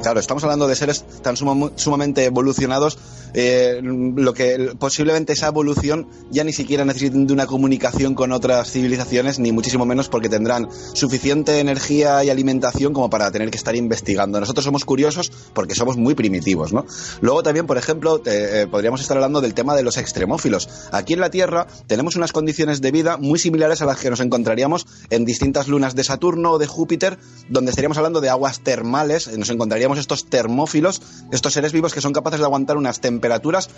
Claro, 0.02 0.18
estamos 0.18 0.42
hablando 0.44 0.66
de 0.66 0.76
seres 0.76 1.04
tan 1.22 1.36
sumamente 1.36 2.24
evolucionados, 2.24 2.98
eh, 3.34 3.80
lo 3.82 4.34
que 4.34 4.74
posiblemente 4.78 5.32
esa 5.32 5.48
evolución 5.48 6.08
ya 6.30 6.44
ni 6.44 6.52
siquiera 6.52 6.84
necesiten 6.84 7.26
de 7.26 7.32
una 7.32 7.46
comunicación 7.46 8.14
con 8.14 8.32
otras 8.32 8.70
civilizaciones, 8.70 9.38
ni 9.38 9.52
muchísimo 9.52 9.86
menos 9.86 10.08
porque 10.08 10.28
tendrán 10.28 10.68
suficiente 10.94 11.60
energía 11.60 12.22
y 12.24 12.30
alimentación 12.30 12.92
como 12.92 13.10
para 13.10 13.30
tener 13.30 13.50
que 13.50 13.56
estar 13.56 13.76
investigando. 13.76 14.40
Nosotros 14.40 14.64
somos 14.64 14.84
curiosos 14.84 15.30
porque 15.52 15.74
somos 15.74 15.96
muy 15.96 16.14
primitivos, 16.14 16.72
¿no? 16.72 16.86
Luego 17.20 17.42
también, 17.42 17.66
por 17.66 17.78
ejemplo, 17.78 18.20
eh, 18.24 18.66
podríamos 18.70 19.00
estar 19.00 19.16
hablando 19.16 19.40
del 19.40 19.54
tema 19.54 19.74
de 19.74 19.82
los 19.82 19.96
extremófilos. 19.96 20.68
Aquí 20.92 21.14
en 21.14 21.20
la 21.20 21.30
Tierra 21.30 21.66
tenemos 21.86 22.16
unas 22.16 22.32
condiciones 22.32 22.80
de 22.80 22.90
vida 22.90 23.16
muy 23.16 23.38
similares 23.38 23.82
a 23.82 23.86
las 23.86 23.98
que 23.98 24.10
nos 24.10 24.20
encontraríamos 24.20 24.86
en 25.10 25.24
distintas 25.24 25.68
lunas 25.68 25.94
de 25.94 26.04
Saturno 26.04 26.52
o 26.52 26.58
de 26.58 26.66
Júpiter, 26.66 27.18
donde 27.48 27.70
estaríamos 27.70 27.98
hablando 27.98 28.20
de 28.20 28.28
aguas 28.28 28.60
termales, 28.60 29.28
nos 29.36 29.50
encontraríamos 29.50 29.98
estos 29.98 30.26
termófilos, 30.26 31.02
estos 31.32 31.52
seres 31.52 31.72
vivos 31.72 31.94
que 31.94 32.00
son 32.00 32.12
capaces 32.12 32.40
de 32.40 32.46
aguantar 32.46 32.76
unas 32.76 33.00
temperaturas. 33.20 33.68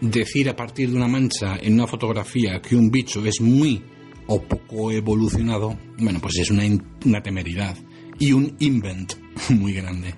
Decir 0.00 0.48
a 0.48 0.56
partir 0.56 0.90
de 0.90 0.96
una 0.96 1.08
mancha 1.08 1.56
en 1.60 1.74
una 1.74 1.86
fotografía 1.86 2.60
que 2.60 2.76
un 2.76 2.90
bicho 2.90 3.24
es 3.24 3.40
muy 3.40 3.82
o 4.26 4.42
poco 4.42 4.90
evolucionado, 4.90 5.78
bueno, 5.98 6.18
pues 6.20 6.38
es 6.38 6.50
una, 6.50 7.22
temeridad 7.22 7.76
y 8.18 8.32
un 8.32 8.56
invent 8.58 9.14
muy 9.50 9.72
grande. 9.72 10.14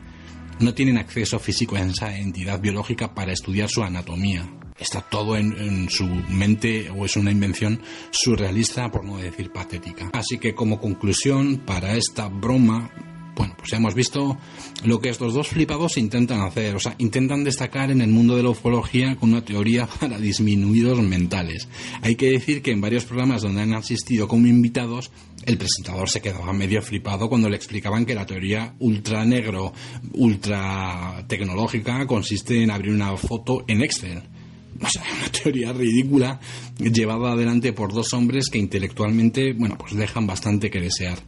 No 0.60 0.74
tienen 0.74 0.98
acceso 0.98 1.38
físico 1.38 1.76
a 1.76 1.80
esa 1.80 2.16
entidad 2.16 2.60
biológica 2.60 3.14
para 3.14 3.32
estudiar 3.32 3.68
su 3.68 3.82
anatomía. 3.82 4.48
Está 4.76 5.00
todo 5.00 5.36
en, 5.36 5.52
en, 5.56 5.88
su 5.90 6.04
mente 6.06 6.90
o 6.90 7.04
es 7.04 7.16
una 7.16 7.30
invención 7.30 7.80
surrealista, 8.10 8.90
por 8.90 9.04
no 9.04 9.18
decir 9.18 9.52
patética. 9.52 10.10
Así 10.12 10.38
que 10.38 10.54
como 10.54 10.80
conclusión, 10.80 11.58
para 11.58 11.96
esta 11.96 12.28
broma, 12.28 12.90
bueno, 13.38 13.54
pues 13.56 13.70
ya 13.70 13.76
hemos 13.76 13.94
visto 13.94 14.36
lo 14.84 15.00
que 15.00 15.10
estos 15.10 15.32
dos 15.32 15.46
flipados 15.46 15.96
intentan 15.96 16.40
hacer. 16.40 16.74
O 16.74 16.80
sea, 16.80 16.96
intentan 16.98 17.44
destacar 17.44 17.92
en 17.92 18.00
el 18.00 18.10
mundo 18.10 18.36
de 18.36 18.42
la 18.42 18.50
ufología 18.50 19.16
con 19.16 19.30
una 19.30 19.44
teoría 19.44 19.86
para 20.00 20.18
disminuidos 20.18 20.98
mentales. 21.00 21.68
Hay 22.02 22.16
que 22.16 22.30
decir 22.30 22.62
que 22.62 22.72
en 22.72 22.80
varios 22.80 23.04
programas 23.04 23.42
donde 23.42 23.62
han 23.62 23.74
asistido 23.74 24.26
como 24.26 24.48
invitados, 24.48 25.12
el 25.46 25.56
presentador 25.56 26.10
se 26.10 26.20
quedaba 26.20 26.52
medio 26.52 26.82
flipado 26.82 27.28
cuando 27.28 27.48
le 27.48 27.56
explicaban 27.56 28.04
que 28.04 28.16
la 28.16 28.26
teoría 28.26 28.74
ultra 28.80 29.24
negro, 29.24 29.72
ultra 30.14 31.24
tecnológica 31.28 32.06
consiste 32.08 32.60
en 32.60 32.72
abrir 32.72 32.92
una 32.92 33.16
foto 33.16 33.64
en 33.68 33.82
Excel. 33.82 34.22
O 34.80 34.88
sea, 34.88 35.02
una 35.02 35.28
teoría 35.32 35.72
ridícula 35.72 36.38
llevada 36.78 37.32
adelante 37.32 37.72
por 37.72 37.92
dos 37.92 38.12
hombres 38.12 38.48
que 38.48 38.58
intelectualmente, 38.58 39.52
bueno, 39.52 39.76
pues 39.76 39.96
dejan 39.96 40.24
bastante 40.24 40.70
que 40.70 40.80
desear 40.80 41.18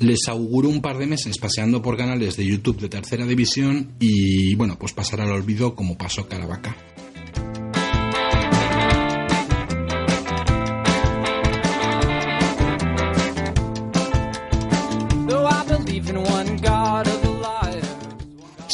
les 0.00 0.28
auguro 0.28 0.68
un 0.68 0.80
par 0.80 0.98
de 0.98 1.06
meses 1.06 1.38
paseando 1.38 1.82
por 1.82 1.96
canales 1.96 2.36
de 2.36 2.46
YouTube 2.46 2.80
de 2.80 2.88
tercera 2.88 3.26
división 3.26 3.92
y 4.00 4.54
bueno, 4.54 4.78
pues 4.78 4.92
pasar 4.92 5.20
al 5.20 5.32
olvido 5.32 5.74
como 5.74 5.96
pasó 5.96 6.28
Caravaca. 6.28 6.76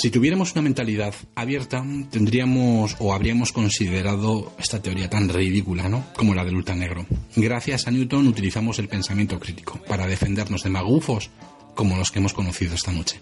Si 0.01 0.11
tuviéramos 0.11 0.53
una 0.53 0.63
mentalidad 0.63 1.13
abierta, 1.35 1.85
tendríamos 2.11 2.97
o 3.01 3.13
habríamos 3.13 3.53
considerado 3.53 4.51
esta 4.59 4.81
teoría 4.81 5.11
tan 5.11 5.29
ridícula, 5.29 5.91
¿no? 5.91 6.07
Como 6.17 6.35
la 6.35 6.43
del 6.43 6.57
ultranegro. 6.57 7.05
Gracias 7.37 7.87
a 7.87 7.91
Newton 7.91 8.27
utilizamos 8.27 8.79
el 8.79 8.89
pensamiento 8.89 9.39
crítico 9.39 9.79
para 9.87 10.07
defendernos 10.07 10.63
de 10.63 10.71
magufos 10.71 11.29
como 11.75 11.99
los 11.99 12.11
que 12.11 12.19
hemos 12.19 12.33
conocido 12.33 12.77
esta 12.77 12.93
noche. 12.93 13.21